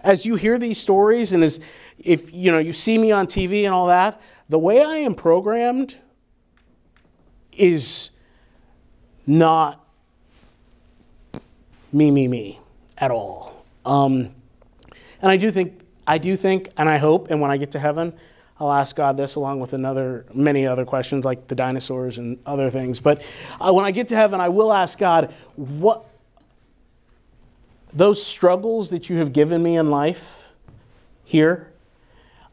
as 0.00 0.26
you 0.26 0.34
hear 0.34 0.58
these 0.58 0.78
stories, 0.78 1.32
and 1.32 1.44
as 1.44 1.60
if 1.98 2.32
you 2.34 2.50
know 2.50 2.58
you 2.58 2.72
see 2.72 2.98
me 2.98 3.12
on 3.12 3.26
TV 3.26 3.64
and 3.64 3.72
all 3.72 3.86
that, 3.86 4.20
the 4.48 4.58
way 4.58 4.82
I 4.82 4.96
am 4.96 5.14
programmed 5.14 5.96
is 7.52 8.10
not 9.26 9.84
me, 11.92 12.10
me, 12.10 12.26
me 12.26 12.58
at 12.98 13.10
all. 13.10 13.64
Um, 13.84 14.34
and 15.20 15.30
I 15.30 15.36
do 15.36 15.50
think, 15.50 15.80
I 16.06 16.18
do 16.18 16.36
think, 16.36 16.70
and 16.76 16.88
I 16.88 16.98
hope, 16.98 17.30
and 17.30 17.40
when 17.40 17.50
I 17.50 17.56
get 17.56 17.70
to 17.72 17.78
heaven, 17.78 18.14
I'll 18.62 18.72
ask 18.72 18.94
God 18.94 19.16
this 19.16 19.34
along 19.34 19.58
with 19.58 19.72
another, 19.72 20.24
many 20.32 20.68
other 20.68 20.84
questions 20.84 21.24
like 21.24 21.48
the 21.48 21.56
dinosaurs 21.56 22.18
and 22.18 22.38
other 22.46 22.70
things. 22.70 23.00
But 23.00 23.20
uh, 23.60 23.72
when 23.72 23.84
I 23.84 23.90
get 23.90 24.06
to 24.08 24.14
heaven, 24.14 24.40
I 24.40 24.50
will 24.50 24.72
ask 24.72 24.96
God, 24.98 25.34
what 25.56 26.04
those 27.92 28.24
struggles 28.24 28.90
that 28.90 29.10
you 29.10 29.16
have 29.16 29.32
given 29.32 29.64
me 29.64 29.76
in 29.76 29.90
life 29.90 30.46
here, 31.24 31.72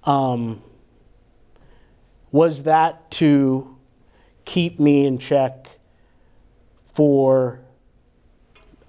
um, 0.03 0.63
was 2.31 2.63
that 2.63 3.11
to 3.11 3.77
keep 4.45 4.79
me 4.79 5.05
in 5.05 5.19
check 5.19 5.67
for 6.83 7.59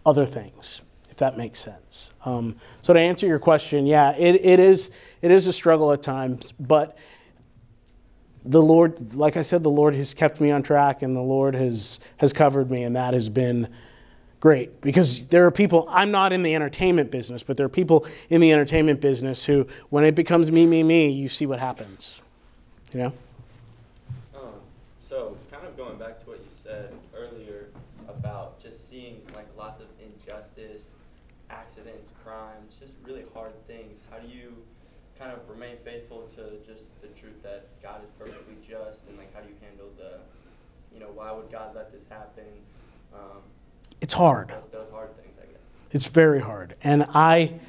other 0.06 0.24
things, 0.24 0.80
if 1.10 1.18
that 1.18 1.36
makes 1.36 1.58
sense. 1.58 2.12
Um, 2.24 2.56
so 2.80 2.94
to 2.94 2.98
answer 2.98 3.26
your 3.26 3.38
question, 3.38 3.84
yeah, 3.84 4.16
it, 4.16 4.36
it 4.42 4.58
is 4.58 4.90
it 5.22 5.30
is 5.30 5.46
a 5.46 5.52
struggle 5.52 5.92
at 5.92 6.02
times, 6.02 6.52
but 6.58 6.96
the 8.44 8.62
Lord, 8.62 9.14
like 9.14 9.36
I 9.36 9.42
said, 9.42 9.62
the 9.62 9.70
Lord 9.70 9.94
has 9.94 10.14
kept 10.14 10.40
me 10.40 10.50
on 10.50 10.62
track, 10.62 11.02
and 11.02 11.14
the 11.14 11.20
Lord 11.20 11.54
has 11.54 12.00
has 12.18 12.32
covered 12.32 12.70
me, 12.70 12.82
and 12.82 12.96
that 12.96 13.12
has 13.14 13.28
been 13.28 13.68
great. 14.40 14.80
Because 14.80 15.26
there 15.26 15.46
are 15.46 15.50
people 15.50 15.86
i'm 15.90 16.10
not 16.10 16.32
in 16.32 16.42
the 16.42 16.54
entertainment 16.54 17.10
business 17.10 17.42
but 17.42 17.58
there 17.58 17.66
are 17.66 17.68
people 17.68 18.06
in 18.30 18.40
the 18.40 18.50
entertainment 18.50 19.00
business 19.00 19.44
who 19.44 19.66
when 19.90 20.02
it 20.02 20.14
becomes 20.14 20.50
me 20.50 20.66
me 20.66 20.82
me 20.82 21.10
you 21.10 21.28
see 21.28 21.44
what 21.44 21.58
happens 21.58 22.22
you 22.92 23.00
know 23.00 23.12
Um, 24.34 24.54
so 25.06 25.36
kind 25.50 25.66
of 25.66 25.76
going 25.76 25.98
back 25.98 26.20
to 26.20 26.26
what 26.30 26.38
you 26.38 26.50
said 26.62 26.94
earlier 27.14 27.68
about 28.08 28.60
just 28.62 28.88
seeing 28.88 29.20
like 29.34 29.46
lots 29.56 29.80
of 29.80 29.86
injustice, 30.02 30.90
accidents, 31.50 32.12
crimes, 32.24 32.76
just 32.80 32.92
really 33.04 33.24
hard 33.34 33.52
things. 33.66 33.98
How 34.10 34.18
do 34.18 34.28
you 34.28 34.54
kind 35.20 35.32
of 35.32 35.38
remain 35.50 35.76
faithful 35.84 36.22
to 36.34 36.56
just 36.66 36.98
the 37.02 37.08
truth 37.08 37.42
that 37.42 37.66
God 37.82 38.02
is 38.02 38.08
perfectly 38.18 38.54
just 38.66 39.06
and 39.06 39.18
like 39.18 39.32
how 39.34 39.40
do 39.40 39.48
you 39.48 39.54
handle 39.60 39.88
the, 39.98 40.18
you 40.94 40.98
know, 40.98 41.10
why 41.14 41.30
would 41.30 41.52
God 41.52 41.74
let 41.74 41.92
this 41.92 42.04
happen? 42.08 42.44
Um, 43.12 43.42
It's 44.00 44.14
hard. 44.14 44.48
those, 44.48 44.68
those 44.68 44.90
hard 44.90 45.14
things, 45.20 45.34
I 45.38 45.44
guess. 45.44 45.60
It's 45.92 46.06
very 46.06 46.40
hard. 46.40 46.74
And 46.82 47.04
I, 47.14 47.60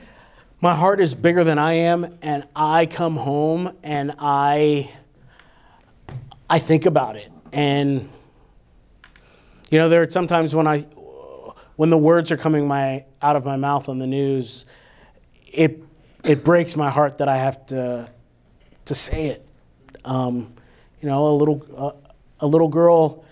my 0.61 0.73
heart 0.75 1.01
is 1.01 1.13
bigger 1.13 1.43
than 1.43 1.59
I 1.59 1.73
am, 1.73 2.17
and 2.21 2.47
I 2.55 2.85
come 2.85 3.17
home 3.17 3.75
and 3.83 4.13
I, 4.17 4.89
I 6.49 6.59
think 6.59 6.85
about 6.85 7.17
it. 7.17 7.31
And, 7.51 8.09
you 9.69 9.77
know, 9.77 9.89
there 9.89 10.03
are 10.03 10.09
sometimes 10.09 10.55
when 10.55 10.67
I, 10.67 10.79
when 11.75 11.89
the 11.89 11.97
words 11.97 12.31
are 12.31 12.37
coming 12.37 12.65
my, 12.65 13.03
out 13.21 13.35
of 13.35 13.43
my 13.43 13.57
mouth 13.57 13.89
on 13.89 13.99
the 13.99 14.07
news, 14.07 14.65
it, 15.47 15.83
it 16.23 16.43
breaks 16.43 16.75
my 16.75 16.89
heart 16.89 17.17
that 17.19 17.27
I 17.27 17.37
have 17.37 17.65
to, 17.67 18.09
to 18.85 18.95
say 18.95 19.27
it. 19.27 19.45
Um, 20.05 20.53
you 21.01 21.09
know, 21.09 21.27
a 21.27 21.35
little, 21.35 21.65
uh, 21.75 21.91
a 22.39 22.47
little 22.47 22.67
girl 22.67 23.25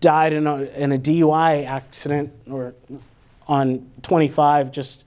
died 0.00 0.32
in 0.32 0.46
a, 0.46 0.62
in 0.62 0.92
a 0.92 0.98
DUI 0.98 1.66
accident 1.66 2.32
or 2.50 2.74
on 3.48 3.90
25 4.02 4.70
just 4.70 5.04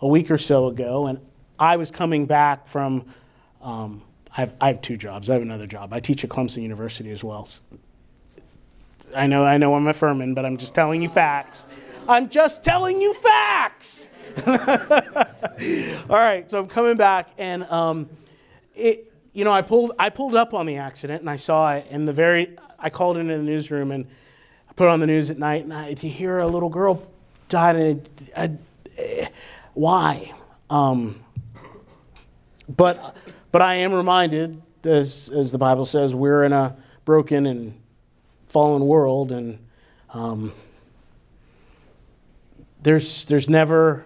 a 0.00 0.06
week 0.06 0.30
or 0.30 0.38
so 0.38 0.66
ago, 0.66 1.06
and 1.06 1.18
I 1.58 1.76
was 1.76 1.90
coming 1.90 2.26
back 2.26 2.68
from. 2.68 3.06
Um, 3.62 4.02
I, 4.36 4.42
have, 4.42 4.54
I 4.60 4.68
have 4.68 4.80
two 4.82 4.96
jobs. 4.96 5.28
I 5.28 5.32
have 5.32 5.42
another 5.42 5.66
job. 5.66 5.92
I 5.92 5.98
teach 5.98 6.22
at 6.22 6.30
Clemson 6.30 6.62
University 6.62 7.10
as 7.10 7.24
well. 7.24 7.48
I 9.16 9.26
know, 9.26 9.44
I 9.44 9.56
know, 9.56 9.74
I'm 9.74 9.86
a 9.88 9.92
Furman, 9.94 10.34
but 10.34 10.44
I'm 10.44 10.58
just 10.58 10.76
telling 10.76 11.02
you 11.02 11.08
facts. 11.08 11.66
I'm 12.08 12.28
just 12.28 12.62
telling 12.62 13.00
you 13.00 13.14
facts. 13.14 14.08
All 16.10 16.16
right, 16.16 16.50
so 16.50 16.58
I'm 16.60 16.68
coming 16.68 16.96
back, 16.96 17.30
and 17.38 17.64
um, 17.64 18.08
it, 18.74 19.12
you 19.32 19.44
know, 19.44 19.52
I 19.52 19.62
pulled, 19.62 19.92
I 19.98 20.10
pulled 20.10 20.34
up 20.34 20.54
on 20.54 20.66
the 20.66 20.76
accident, 20.76 21.20
and 21.20 21.30
I 21.30 21.36
saw 21.36 21.74
it, 21.74 21.86
and 21.90 22.06
the 22.08 22.12
very, 22.12 22.56
I 22.78 22.90
called 22.90 23.16
into 23.16 23.36
the 23.36 23.42
newsroom, 23.42 23.90
and 23.90 24.06
I 24.68 24.72
put 24.72 24.88
on 24.88 25.00
the 25.00 25.06
news 25.06 25.30
at 25.30 25.38
night, 25.38 25.64
and 25.64 25.72
I 25.72 25.94
to 25.94 26.08
hear 26.08 26.38
a 26.38 26.46
little 26.46 26.68
girl 26.68 27.06
died 27.48 27.76
in 27.76 28.02
a, 28.36 28.42
a, 28.44 28.50
a 28.98 29.28
why? 29.74 30.32
Um, 30.70 31.20
but, 32.68 33.16
but 33.52 33.62
I 33.62 33.76
am 33.76 33.92
reminded, 33.92 34.60
as, 34.84 35.28
as 35.28 35.52
the 35.52 35.58
Bible 35.58 35.86
says, 35.86 36.14
we're 36.14 36.44
in 36.44 36.52
a 36.52 36.76
broken 37.04 37.46
and 37.46 37.80
fallen 38.48 38.86
world, 38.86 39.32
and 39.32 39.58
um, 40.10 40.52
there's, 42.82 43.24
there's 43.26 43.48
never, 43.48 44.04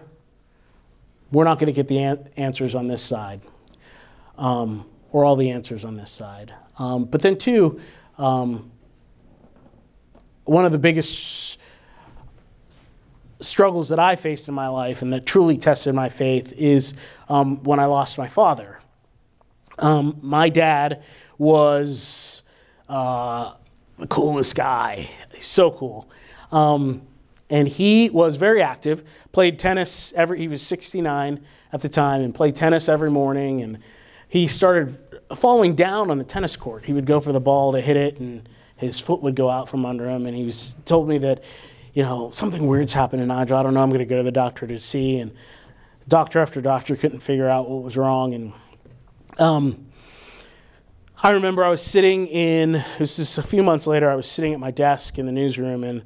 we're 1.33 1.43
not 1.43 1.59
going 1.59 1.67
to 1.67 1.73
get 1.73 1.87
the 1.87 1.97
an- 1.99 2.29
answers 2.37 2.75
on 2.75 2.87
this 2.87 3.01
side, 3.01 3.41
um, 4.37 4.85
or 5.11 5.25
all 5.25 5.35
the 5.35 5.49
answers 5.49 5.83
on 5.83 5.97
this 5.97 6.11
side. 6.11 6.53
Um, 6.77 7.05
but 7.05 7.21
then, 7.21 7.37
two, 7.37 7.79
um, 8.17 8.71
one 10.45 10.65
of 10.65 10.71
the 10.71 10.77
biggest 10.77 11.57
struggles 13.41 13.89
that 13.89 13.99
I 13.99 14.15
faced 14.15 14.47
in 14.47 14.53
my 14.53 14.67
life 14.67 15.01
and 15.01 15.11
that 15.11 15.25
truly 15.25 15.57
tested 15.57 15.93
my 15.93 16.07
faith 16.07 16.53
is 16.53 16.93
um, 17.27 17.61
when 17.63 17.79
I 17.79 17.85
lost 17.85 18.17
my 18.17 18.27
father. 18.27 18.79
Um, 19.79 20.17
my 20.21 20.49
dad 20.49 21.03
was 21.37 22.43
uh, 22.87 23.53
the 23.97 24.07
coolest 24.07 24.55
guy, 24.55 25.09
so 25.39 25.71
cool. 25.71 26.09
Um, 26.51 27.01
and 27.53 27.67
he 27.67 28.09
was 28.09 28.37
very 28.37 28.63
active, 28.63 29.03
played 29.31 29.59
tennis 29.59 30.11
every, 30.13 30.39
he 30.39 30.47
was 30.47 30.59
69 30.63 31.39
at 31.71 31.81
the 31.81 31.87
time 31.87 32.21
and 32.21 32.33
played 32.33 32.55
tennis 32.55 32.89
every 32.89 33.11
morning. 33.11 33.61
And 33.61 33.77
he 34.27 34.47
started 34.47 34.97
falling 35.35 35.75
down 35.75 36.09
on 36.09 36.17
the 36.17 36.23
tennis 36.23 36.55
court. 36.55 36.85
He 36.85 36.93
would 36.93 37.05
go 37.05 37.19
for 37.19 37.31
the 37.31 37.39
ball 37.39 37.73
to 37.73 37.79
hit 37.79 37.95
it 37.95 38.17
and 38.17 38.49
his 38.75 38.99
foot 38.99 39.21
would 39.21 39.35
go 39.35 39.51
out 39.51 39.69
from 39.69 39.85
under 39.85 40.09
him. 40.09 40.25
And 40.25 40.35
he 40.35 40.43
was, 40.43 40.73
told 40.85 41.07
me 41.07 41.19
that, 41.19 41.43
you 41.93 42.01
know, 42.01 42.31
something 42.31 42.65
weird's 42.65 42.93
happening, 42.93 43.27
Nigel. 43.27 43.55
I 43.55 43.61
don't 43.61 43.75
know. 43.75 43.83
I'm 43.83 43.89
going 43.89 43.99
to 43.99 44.05
go 44.05 44.17
to 44.17 44.23
the 44.23 44.31
doctor 44.31 44.65
to 44.65 44.79
see. 44.79 45.19
And 45.19 45.31
doctor 46.07 46.39
after 46.39 46.59
doctor 46.59 46.95
couldn't 46.95 47.19
figure 47.19 47.47
out 47.47 47.69
what 47.69 47.83
was 47.83 47.95
wrong. 47.95 48.33
And 48.33 48.53
um, 49.37 49.85
I 51.21 51.29
remember 51.29 51.63
I 51.63 51.69
was 51.69 51.83
sitting 51.83 52.25
in, 52.25 52.83
this 52.97 53.19
is 53.19 53.37
a 53.37 53.43
few 53.43 53.61
months 53.61 53.85
later, 53.85 54.09
I 54.09 54.15
was 54.15 54.27
sitting 54.27 54.55
at 54.55 54.59
my 54.59 54.71
desk 54.71 55.19
in 55.19 55.27
the 55.27 55.31
newsroom 55.31 55.83
and 55.83 56.03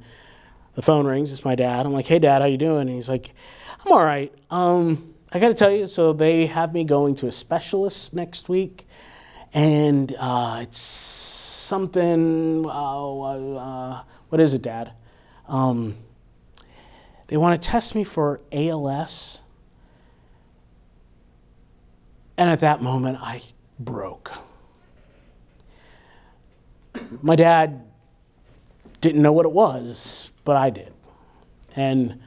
the 0.78 0.82
phone 0.82 1.08
rings. 1.08 1.32
It's 1.32 1.44
my 1.44 1.56
dad. 1.56 1.86
I'm 1.86 1.92
like, 1.92 2.06
hey, 2.06 2.20
dad, 2.20 2.40
how 2.40 2.46
you 2.46 2.56
doing? 2.56 2.82
And 2.82 2.90
he's 2.90 3.08
like, 3.08 3.34
I'm 3.84 3.90
all 3.90 4.04
right. 4.04 4.32
Um, 4.48 5.12
I 5.32 5.40
got 5.40 5.48
to 5.48 5.54
tell 5.54 5.72
you, 5.72 5.88
so 5.88 6.12
they 6.12 6.46
have 6.46 6.72
me 6.72 6.84
going 6.84 7.16
to 7.16 7.26
a 7.26 7.32
specialist 7.32 8.14
next 8.14 8.48
week. 8.48 8.86
And 9.52 10.14
uh, 10.16 10.60
it's 10.62 10.78
something, 10.78 12.64
uh, 12.64 13.20
uh, 13.20 14.02
what 14.28 14.40
is 14.40 14.54
it, 14.54 14.62
dad? 14.62 14.92
Um, 15.48 15.96
they 17.26 17.36
want 17.36 17.60
to 17.60 17.68
test 17.68 17.96
me 17.96 18.04
for 18.04 18.40
ALS. 18.52 19.40
And 22.36 22.50
at 22.50 22.60
that 22.60 22.82
moment, 22.82 23.18
I 23.20 23.42
broke. 23.80 24.30
My 27.20 27.34
dad 27.34 27.84
didn't 29.00 29.22
know 29.22 29.32
what 29.32 29.44
it 29.44 29.52
was, 29.52 30.30
but 30.48 30.56
I 30.56 30.70
did. 30.70 30.94
And 31.76 32.20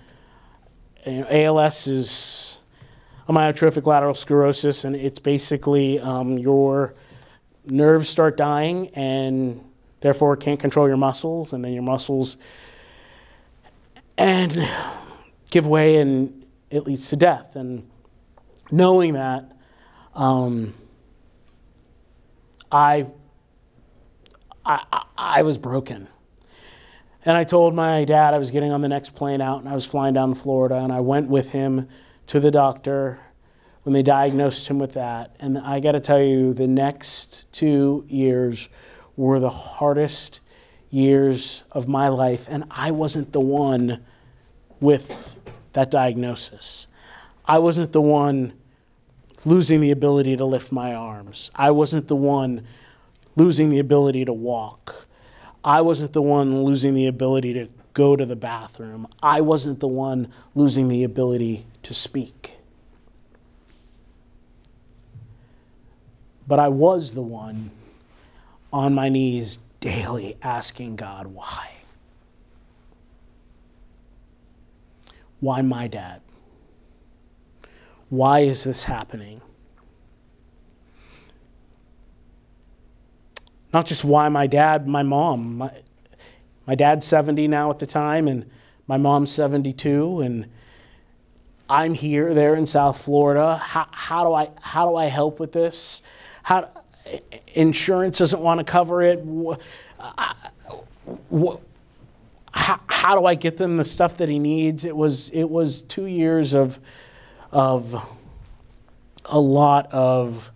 you 1.07 1.21
know, 1.21 1.27
ALS 1.31 1.87
is 1.87 2.57
amyotrophic 3.27 3.87
lateral 3.87 4.13
sclerosis, 4.13 4.83
and 4.85 4.95
it's 4.95 5.17
basically 5.17 5.99
um, 5.99 6.37
your 6.37 6.93
nerves 7.65 8.07
start 8.09 8.37
dying 8.37 8.89
and 8.89 9.59
therefore 10.01 10.37
can't 10.37 10.59
control 10.59 10.87
your 10.87 10.97
muscles, 10.97 11.51
and 11.51 11.65
then 11.65 11.73
your 11.73 11.81
muscles 11.81 12.37
and 14.19 14.69
give 15.49 15.65
way, 15.65 15.97
and 15.97 16.45
it 16.69 16.85
leads 16.85 17.09
to 17.09 17.15
death. 17.15 17.55
And 17.55 17.89
knowing 18.71 19.13
that, 19.13 19.51
um, 20.13 20.75
I, 22.71 23.07
I, 24.63 24.83
I- 24.93 25.05
I 25.17 25.41
was 25.43 25.57
broken. 25.57 26.07
And 27.23 27.37
I 27.37 27.43
told 27.43 27.75
my 27.75 28.03
dad 28.03 28.33
I 28.33 28.39
was 28.39 28.49
getting 28.49 28.71
on 28.71 28.81
the 28.81 28.89
next 28.89 29.13
plane 29.15 29.41
out 29.41 29.59
and 29.59 29.69
I 29.69 29.73
was 29.73 29.85
flying 29.85 30.13
down 30.13 30.29
to 30.29 30.35
Florida 30.35 30.75
and 30.75 30.91
I 30.91 31.01
went 31.01 31.29
with 31.29 31.49
him 31.49 31.87
to 32.27 32.39
the 32.39 32.49
doctor 32.49 33.19
when 33.83 33.93
they 33.93 34.03
diagnosed 34.03 34.67
him 34.67 34.79
with 34.79 34.93
that. 34.93 35.35
And 35.39 35.57
I 35.57 35.79
got 35.79 35.91
to 35.93 35.99
tell 35.99 36.21
you, 36.21 36.53
the 36.53 36.67
next 36.67 37.51
two 37.51 38.05
years 38.07 38.69
were 39.15 39.39
the 39.39 39.49
hardest 39.49 40.39
years 40.89 41.63
of 41.71 41.87
my 41.87 42.07
life. 42.07 42.47
And 42.49 42.63
I 42.71 42.91
wasn't 42.91 43.33
the 43.33 43.39
one 43.39 44.03
with 44.79 45.39
that 45.73 45.91
diagnosis. 45.91 46.87
I 47.45 47.59
wasn't 47.59 47.91
the 47.91 48.01
one 48.01 48.53
losing 49.45 49.79
the 49.79 49.91
ability 49.91 50.37
to 50.37 50.45
lift 50.45 50.71
my 50.71 50.93
arms. 50.93 51.51
I 51.55 51.71
wasn't 51.71 52.07
the 52.07 52.15
one 52.15 52.65
losing 53.35 53.69
the 53.69 53.79
ability 53.79 54.25
to 54.25 54.33
walk. 54.33 55.07
I 55.63 55.81
wasn't 55.81 56.13
the 56.13 56.21
one 56.21 56.63
losing 56.63 56.93
the 56.93 57.07
ability 57.07 57.53
to 57.53 57.69
go 57.93 58.15
to 58.15 58.25
the 58.25 58.35
bathroom. 58.35 59.07
I 59.21 59.41
wasn't 59.41 59.79
the 59.79 59.87
one 59.87 60.31
losing 60.55 60.87
the 60.87 61.03
ability 61.03 61.65
to 61.83 61.93
speak. 61.93 62.57
But 66.47 66.59
I 66.59 66.67
was 66.67 67.13
the 67.13 67.21
one 67.21 67.71
on 68.73 68.93
my 68.93 69.09
knees 69.09 69.59
daily 69.79 70.37
asking 70.41 70.95
God, 70.95 71.27
why? 71.27 71.71
Why 75.39 75.61
my 75.61 75.87
dad? 75.87 76.21
Why 78.09 78.39
is 78.39 78.63
this 78.63 78.83
happening? 78.83 79.41
Not 83.73 83.85
just 83.85 84.03
why 84.03 84.27
my 84.29 84.47
dad, 84.47 84.87
my 84.87 85.03
mom. 85.03 85.57
My, 85.57 85.71
my 86.67 86.75
dad's 86.75 87.05
70 87.07 87.47
now 87.47 87.69
at 87.69 87.79
the 87.79 87.85
time, 87.85 88.27
and 88.27 88.49
my 88.87 88.97
mom's 88.97 89.31
72, 89.31 90.21
and 90.21 90.45
I'm 91.69 91.93
here, 91.93 92.33
there 92.33 92.55
in 92.55 92.67
South 92.67 93.01
Florida. 93.01 93.57
How, 93.57 93.87
how, 93.91 94.23
do, 94.25 94.33
I, 94.33 94.49
how 94.61 94.89
do 94.89 94.95
I 94.95 95.05
help 95.05 95.39
with 95.39 95.53
this? 95.53 96.01
How, 96.43 96.69
insurance 97.53 98.17
doesn't 98.17 98.41
want 98.41 98.59
to 98.59 98.63
cover 98.63 99.01
it. 99.01 99.23
How, 102.53 102.79
how 102.87 103.17
do 103.17 103.25
I 103.25 103.35
get 103.35 103.57
them 103.57 103.77
the 103.77 103.85
stuff 103.85 104.17
that 104.17 104.29
he 104.29 104.37
needs? 104.37 104.83
It 104.83 104.95
was, 104.95 105.29
it 105.29 105.49
was 105.49 105.81
two 105.81 106.05
years 106.05 106.53
of, 106.53 106.79
of 107.51 108.05
a 109.25 109.39
lot 109.39 109.91
of 109.91 110.51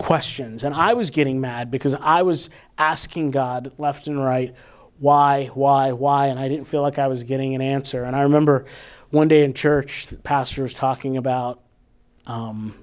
questions. 0.00 0.64
And 0.64 0.74
I 0.74 0.94
was 0.94 1.10
getting 1.10 1.40
mad 1.40 1.70
because 1.70 1.94
I 1.94 2.22
was 2.22 2.50
asking 2.76 3.30
God 3.30 3.72
left 3.78 4.08
and 4.08 4.18
right, 4.18 4.54
why, 4.98 5.46
why, 5.54 5.92
why? 5.92 6.26
And 6.26 6.40
I 6.40 6.48
didn't 6.48 6.66
feel 6.66 6.82
like 6.82 6.98
I 6.98 7.06
was 7.06 7.22
getting 7.22 7.54
an 7.54 7.60
answer. 7.60 8.04
And 8.04 8.16
I 8.16 8.22
remember 8.22 8.64
one 9.10 9.28
day 9.28 9.44
in 9.44 9.54
church, 9.54 10.06
the 10.08 10.18
pastor 10.18 10.62
was 10.62 10.74
talking 10.74 11.16
about 11.16 11.60
Um, 12.26 12.74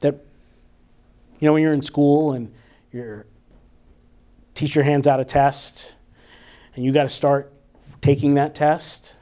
that, 0.00 0.14
you 1.38 1.46
know, 1.46 1.52
when 1.52 1.62
you're 1.62 1.74
in 1.74 1.82
school 1.82 2.32
and 2.34 2.50
your 2.90 3.26
teacher 4.54 4.82
hands 4.82 5.06
out 5.06 5.20
a 5.20 5.24
test 5.24 5.94
and 6.74 6.84
you 6.84 6.92
got 6.92 7.04
to 7.04 7.14
start 7.22 7.52
taking 8.00 8.34
that 8.34 8.54
test, 8.54 9.14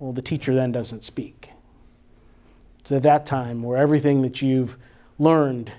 well, 0.00 0.12
the 0.12 0.22
teacher 0.22 0.52
then 0.54 0.72
doesn't 0.72 1.04
speak. 1.04 1.37
At 2.90 3.02
that 3.02 3.26
time 3.26 3.62
where 3.62 3.76
everything 3.76 4.22
that 4.22 4.40
you've 4.40 4.78
learned 5.18 5.70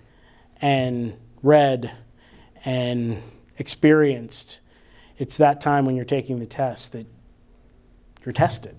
and 0.62 1.16
read 1.42 1.92
and 2.64 3.22
experienced, 3.58 4.60
it's 5.18 5.38
that 5.38 5.60
time 5.60 5.86
when 5.86 5.96
you're 5.96 6.06
taking 6.06 6.40
the 6.40 6.46
test 6.46 6.92
that 6.92 7.08
you're 8.24 8.34
tested. 8.34 8.76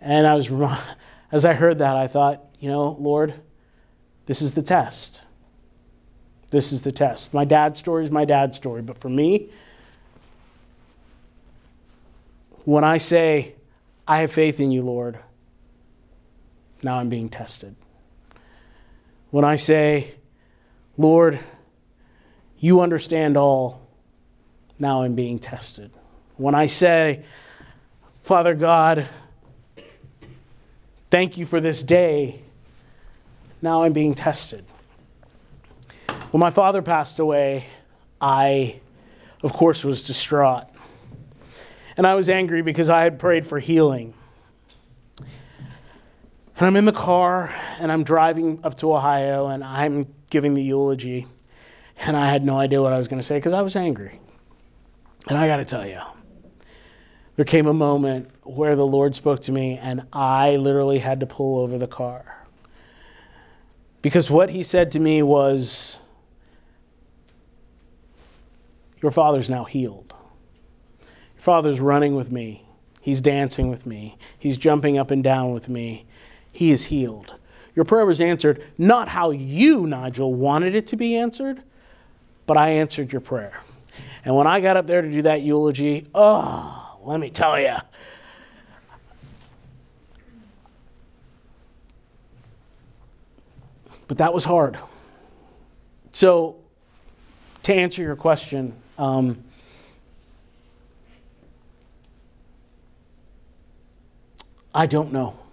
And 0.00 0.26
I 0.26 0.34
was, 0.34 0.50
as 1.32 1.44
I 1.44 1.54
heard 1.54 1.78
that, 1.78 1.96
I 1.96 2.06
thought, 2.06 2.44
you 2.58 2.70
know, 2.70 2.96
Lord, 2.98 3.34
this 4.26 4.42
is 4.42 4.54
the 4.54 4.62
test. 4.62 5.22
This 6.50 6.72
is 6.72 6.82
the 6.82 6.92
test. 6.92 7.34
My 7.34 7.44
dad's 7.44 7.78
story 7.78 8.04
is 8.04 8.10
my 8.10 8.24
dad's 8.24 8.56
story, 8.56 8.82
but 8.82 8.98
for 8.98 9.08
me, 9.08 9.50
when 12.64 12.84
I 12.84 12.98
say, 12.98 13.54
I 14.06 14.18
have 14.18 14.32
faith 14.32 14.60
in 14.60 14.70
you, 14.70 14.82
Lord, 14.82 15.18
now 16.84 16.98
I'm 16.98 17.08
being 17.08 17.30
tested. 17.30 17.74
When 19.30 19.44
I 19.44 19.56
say, 19.56 20.14
Lord, 20.98 21.40
you 22.58 22.80
understand 22.80 23.36
all, 23.36 23.88
now 24.78 25.02
I'm 25.02 25.14
being 25.14 25.38
tested. 25.38 25.90
When 26.36 26.54
I 26.54 26.66
say, 26.66 27.24
Father 28.20 28.54
God, 28.54 29.08
thank 31.10 31.38
you 31.38 31.46
for 31.46 31.58
this 31.58 31.82
day, 31.82 32.42
now 33.62 33.84
I'm 33.84 33.94
being 33.94 34.14
tested. 34.14 34.64
When 36.32 36.40
my 36.40 36.50
father 36.50 36.82
passed 36.82 37.18
away, 37.18 37.64
I, 38.20 38.80
of 39.42 39.52
course, 39.54 39.84
was 39.84 40.04
distraught. 40.04 40.66
And 41.96 42.06
I 42.06 42.14
was 42.14 42.28
angry 42.28 42.60
because 42.60 42.90
I 42.90 43.04
had 43.04 43.18
prayed 43.18 43.46
for 43.46 43.58
healing. 43.58 44.12
And 46.56 46.66
I'm 46.66 46.76
in 46.76 46.84
the 46.84 46.92
car 46.92 47.52
and 47.80 47.90
I'm 47.90 48.04
driving 48.04 48.60
up 48.62 48.76
to 48.76 48.94
Ohio 48.94 49.48
and 49.48 49.64
I'm 49.64 50.14
giving 50.30 50.54
the 50.54 50.62
eulogy. 50.62 51.26
And 51.98 52.16
I 52.16 52.28
had 52.28 52.44
no 52.44 52.58
idea 52.58 52.80
what 52.80 52.92
I 52.92 52.98
was 52.98 53.08
going 53.08 53.20
to 53.20 53.26
say 53.26 53.36
because 53.36 53.52
I 53.52 53.62
was 53.62 53.74
angry. 53.74 54.20
And 55.28 55.38
I 55.38 55.46
got 55.46 55.56
to 55.56 55.64
tell 55.64 55.86
you, 55.86 56.00
there 57.36 57.44
came 57.44 57.66
a 57.66 57.74
moment 57.74 58.30
where 58.42 58.76
the 58.76 58.86
Lord 58.86 59.14
spoke 59.14 59.40
to 59.42 59.52
me 59.52 59.78
and 59.78 60.06
I 60.12 60.56
literally 60.56 60.98
had 60.98 61.20
to 61.20 61.26
pull 61.26 61.58
over 61.58 61.78
the 61.78 61.88
car. 61.88 62.46
Because 64.02 64.30
what 64.30 64.50
he 64.50 64.62
said 64.62 64.90
to 64.92 65.00
me 65.00 65.22
was, 65.22 65.98
Your 69.00 69.10
father's 69.10 69.50
now 69.50 69.64
healed. 69.64 70.14
Your 71.34 71.42
father's 71.42 71.80
running 71.80 72.14
with 72.14 72.30
me. 72.30 72.66
He's 73.00 73.20
dancing 73.20 73.68
with 73.68 73.84
me. 73.86 74.16
He's 74.38 74.56
jumping 74.56 74.96
up 74.98 75.10
and 75.10 75.22
down 75.22 75.52
with 75.52 75.68
me. 75.68 76.06
He 76.54 76.70
is 76.70 76.84
healed. 76.84 77.34
Your 77.74 77.84
prayer 77.84 78.06
was 78.06 78.20
answered, 78.20 78.64
not 78.78 79.08
how 79.08 79.32
you, 79.32 79.88
Nigel, 79.88 80.32
wanted 80.32 80.76
it 80.76 80.86
to 80.86 80.96
be 80.96 81.16
answered, 81.16 81.60
but 82.46 82.56
I 82.56 82.70
answered 82.70 83.10
your 83.10 83.20
prayer. 83.20 83.60
And 84.24 84.36
when 84.36 84.46
I 84.46 84.60
got 84.60 84.76
up 84.76 84.86
there 84.86 85.02
to 85.02 85.10
do 85.10 85.22
that 85.22 85.42
eulogy, 85.42 86.06
oh, 86.14 87.00
let 87.02 87.18
me 87.18 87.28
tell 87.28 87.60
you. 87.60 87.74
But 94.06 94.18
that 94.18 94.32
was 94.32 94.44
hard. 94.44 94.78
So, 96.12 96.54
to 97.64 97.74
answer 97.74 98.00
your 98.00 98.14
question, 98.14 98.74
um, 98.96 99.42
I 104.72 104.86
don't 104.86 105.12
know 105.12 105.43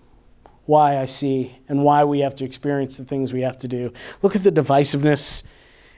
why 0.65 0.97
I 0.97 1.05
see 1.05 1.57
and 1.67 1.83
why 1.83 2.03
we 2.03 2.19
have 2.19 2.35
to 2.37 2.45
experience 2.45 2.97
the 2.97 3.05
things 3.05 3.33
we 3.33 3.41
have 3.41 3.57
to 3.59 3.67
do. 3.67 3.91
Look 4.21 4.35
at 4.35 4.43
the 4.43 4.51
divisiveness 4.51 5.43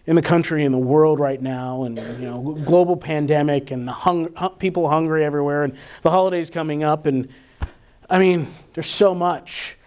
in 0.06 0.16
the 0.16 0.22
country 0.22 0.66
and 0.66 0.74
the 0.74 0.80
world 0.80 1.20
right 1.20 1.42
now, 1.42 1.84
and 1.84 1.98
you 1.98 2.26
know, 2.30 2.60
global 2.66 2.98
pandemic 2.98 3.72
and 3.72 3.88
the 3.88 3.94
hung, 3.94 4.30
people 4.58 4.90
hungry 4.90 5.24
everywhere, 5.24 5.64
and 5.64 5.78
the 6.02 6.10
holidays 6.10 6.50
coming 6.50 6.84
up, 6.84 7.06
and 7.06 7.30
I 8.10 8.20
mean, 8.20 8.54
there's 8.74 8.90
so 8.90 9.16
much. 9.16 9.78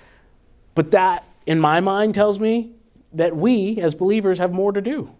But 0.74 0.90
that, 0.92 1.24
in 1.46 1.60
my 1.60 1.80
mind, 1.80 2.14
tells 2.14 2.40
me 2.40 2.72
that 3.12 3.36
we 3.36 3.78
as 3.80 3.94
believers 3.94 4.38
have 4.38 4.52
more 4.52 4.72
to 4.72 4.80
do. 4.80 5.10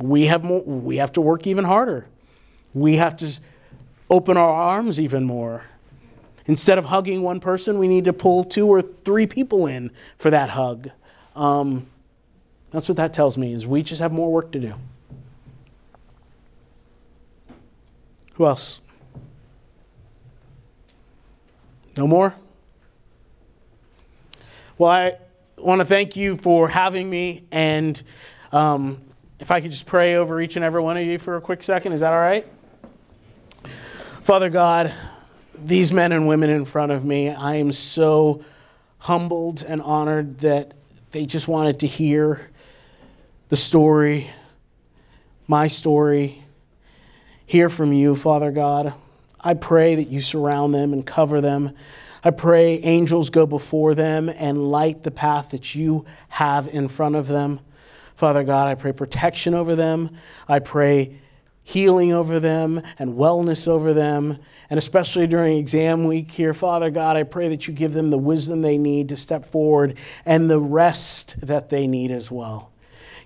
We 0.00 0.26
have 0.26 0.44
more. 0.44 0.62
We 0.62 0.96
have 0.98 1.12
to 1.12 1.20
work 1.20 1.46
even 1.46 1.64
harder. 1.64 2.06
We 2.74 2.96
have 2.96 3.16
to 3.16 3.40
open 4.08 4.36
our 4.36 4.50
arms 4.50 5.00
even 5.00 5.24
more. 5.24 5.64
Instead 6.46 6.78
of 6.78 6.86
hugging 6.86 7.22
one 7.22 7.40
person, 7.40 7.78
we 7.78 7.88
need 7.88 8.04
to 8.04 8.12
pull 8.12 8.44
two 8.44 8.66
or 8.66 8.82
three 8.82 9.26
people 9.26 9.66
in 9.66 9.90
for 10.18 10.30
that 10.30 10.50
hug. 10.50 10.90
Um, 11.34 11.86
that's 12.70 12.88
what 12.88 12.96
that 12.96 13.12
tells 13.12 13.38
me 13.38 13.52
is 13.52 13.66
we 13.66 13.82
just 13.82 14.00
have 14.00 14.12
more 14.12 14.30
work 14.30 14.52
to 14.52 14.60
do. 14.60 14.74
Who 18.34 18.46
else? 18.46 18.80
No 21.96 22.06
more? 22.06 22.34
Well, 24.76 24.90
I 24.90 25.18
want 25.56 25.80
to 25.80 25.84
thank 25.84 26.16
you 26.16 26.36
for 26.36 26.68
having 26.68 27.08
me. 27.08 27.44
And 27.52 28.02
um, 28.50 29.00
if 29.38 29.52
I 29.52 29.60
could 29.60 29.70
just 29.70 29.86
pray 29.86 30.16
over 30.16 30.40
each 30.40 30.56
and 30.56 30.64
every 30.64 30.82
one 30.82 30.96
of 30.96 31.04
you 31.04 31.18
for 31.18 31.36
a 31.36 31.40
quick 31.40 31.62
second, 31.62 31.92
is 31.92 32.00
that 32.00 32.12
all 32.12 32.18
right? 32.18 32.46
Father 34.22 34.50
God, 34.50 34.92
these 35.64 35.92
men 35.92 36.12
and 36.12 36.28
women 36.28 36.50
in 36.50 36.66
front 36.66 36.92
of 36.92 37.04
me, 37.04 37.30
I 37.30 37.56
am 37.56 37.72
so 37.72 38.44
humbled 38.98 39.64
and 39.66 39.80
honored 39.80 40.38
that 40.40 40.74
they 41.12 41.24
just 41.24 41.48
wanted 41.48 41.80
to 41.80 41.86
hear 41.86 42.50
the 43.48 43.56
story, 43.56 44.30
my 45.46 45.66
story, 45.66 46.44
hear 47.46 47.70
from 47.70 47.94
you, 47.94 48.14
Father 48.14 48.50
God. 48.50 48.92
I 49.40 49.54
pray 49.54 49.94
that 49.94 50.08
you 50.08 50.20
surround 50.20 50.74
them 50.74 50.92
and 50.92 51.06
cover 51.06 51.40
them. 51.40 51.72
I 52.22 52.30
pray 52.30 52.78
angels 52.80 53.30
go 53.30 53.46
before 53.46 53.94
them 53.94 54.28
and 54.28 54.70
light 54.70 55.02
the 55.02 55.10
path 55.10 55.50
that 55.50 55.74
you 55.74 56.04
have 56.28 56.68
in 56.68 56.88
front 56.88 57.16
of 57.16 57.26
them. 57.26 57.60
Father 58.14 58.44
God, 58.44 58.68
I 58.68 58.74
pray 58.74 58.92
protection 58.92 59.54
over 59.54 59.74
them. 59.74 60.10
I 60.46 60.58
pray 60.58 61.20
healing 61.64 62.12
over 62.12 62.38
them 62.38 62.82
and 62.98 63.14
wellness 63.14 63.66
over 63.66 63.92
them. 63.92 64.38
And 64.70 64.78
especially 64.78 65.26
during 65.26 65.56
exam 65.56 66.04
week 66.04 66.30
here, 66.30 66.54
Father 66.54 66.90
God, 66.90 67.16
I 67.16 67.22
pray 67.24 67.48
that 67.48 67.66
you 67.66 67.74
give 67.74 67.94
them 67.94 68.10
the 68.10 68.18
wisdom 68.18 68.60
they 68.60 68.78
need 68.78 69.08
to 69.08 69.16
step 69.16 69.44
forward 69.44 69.96
and 70.24 70.48
the 70.48 70.60
rest 70.60 71.34
that 71.40 71.70
they 71.70 71.86
need 71.86 72.10
as 72.10 72.30
well. 72.30 72.70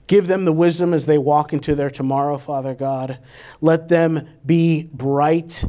Give 0.07 0.27
them 0.27 0.47
the 0.47 0.53
wisdom 0.53 0.95
as 0.95 1.05
they 1.05 1.19
walk 1.19 1.53
into 1.53 1.75
their 1.75 1.91
tomorrow, 1.91 2.39
Father 2.39 2.75
God. 2.75 3.19
Let 3.61 3.89
them 3.89 4.27
be 4.47 4.89
bright, 4.93 5.65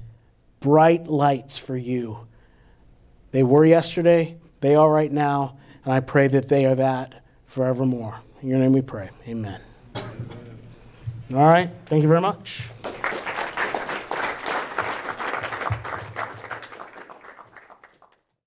bright 0.61 1.07
lights 1.07 1.57
for 1.57 1.75
you. 1.75 2.27
They 3.31 3.43
were 3.43 3.65
yesterday, 3.65 4.37
they 4.61 4.75
are 4.75 4.89
right 4.89 5.11
now, 5.11 5.57
and 5.83 5.93
I 5.93 5.99
pray 5.99 6.27
that 6.27 6.47
they 6.47 6.65
are 6.65 6.75
that 6.75 7.21
forevermore. 7.47 8.21
In 8.41 8.47
your 8.47 8.59
name 8.59 8.73
we 8.73 8.81
pray. 8.81 9.09
Amen. 9.27 9.59
All 11.33 11.45
right. 11.45 11.69
Thank 11.85 12.01
you 12.01 12.09
very 12.09 12.21
much. 12.21 12.63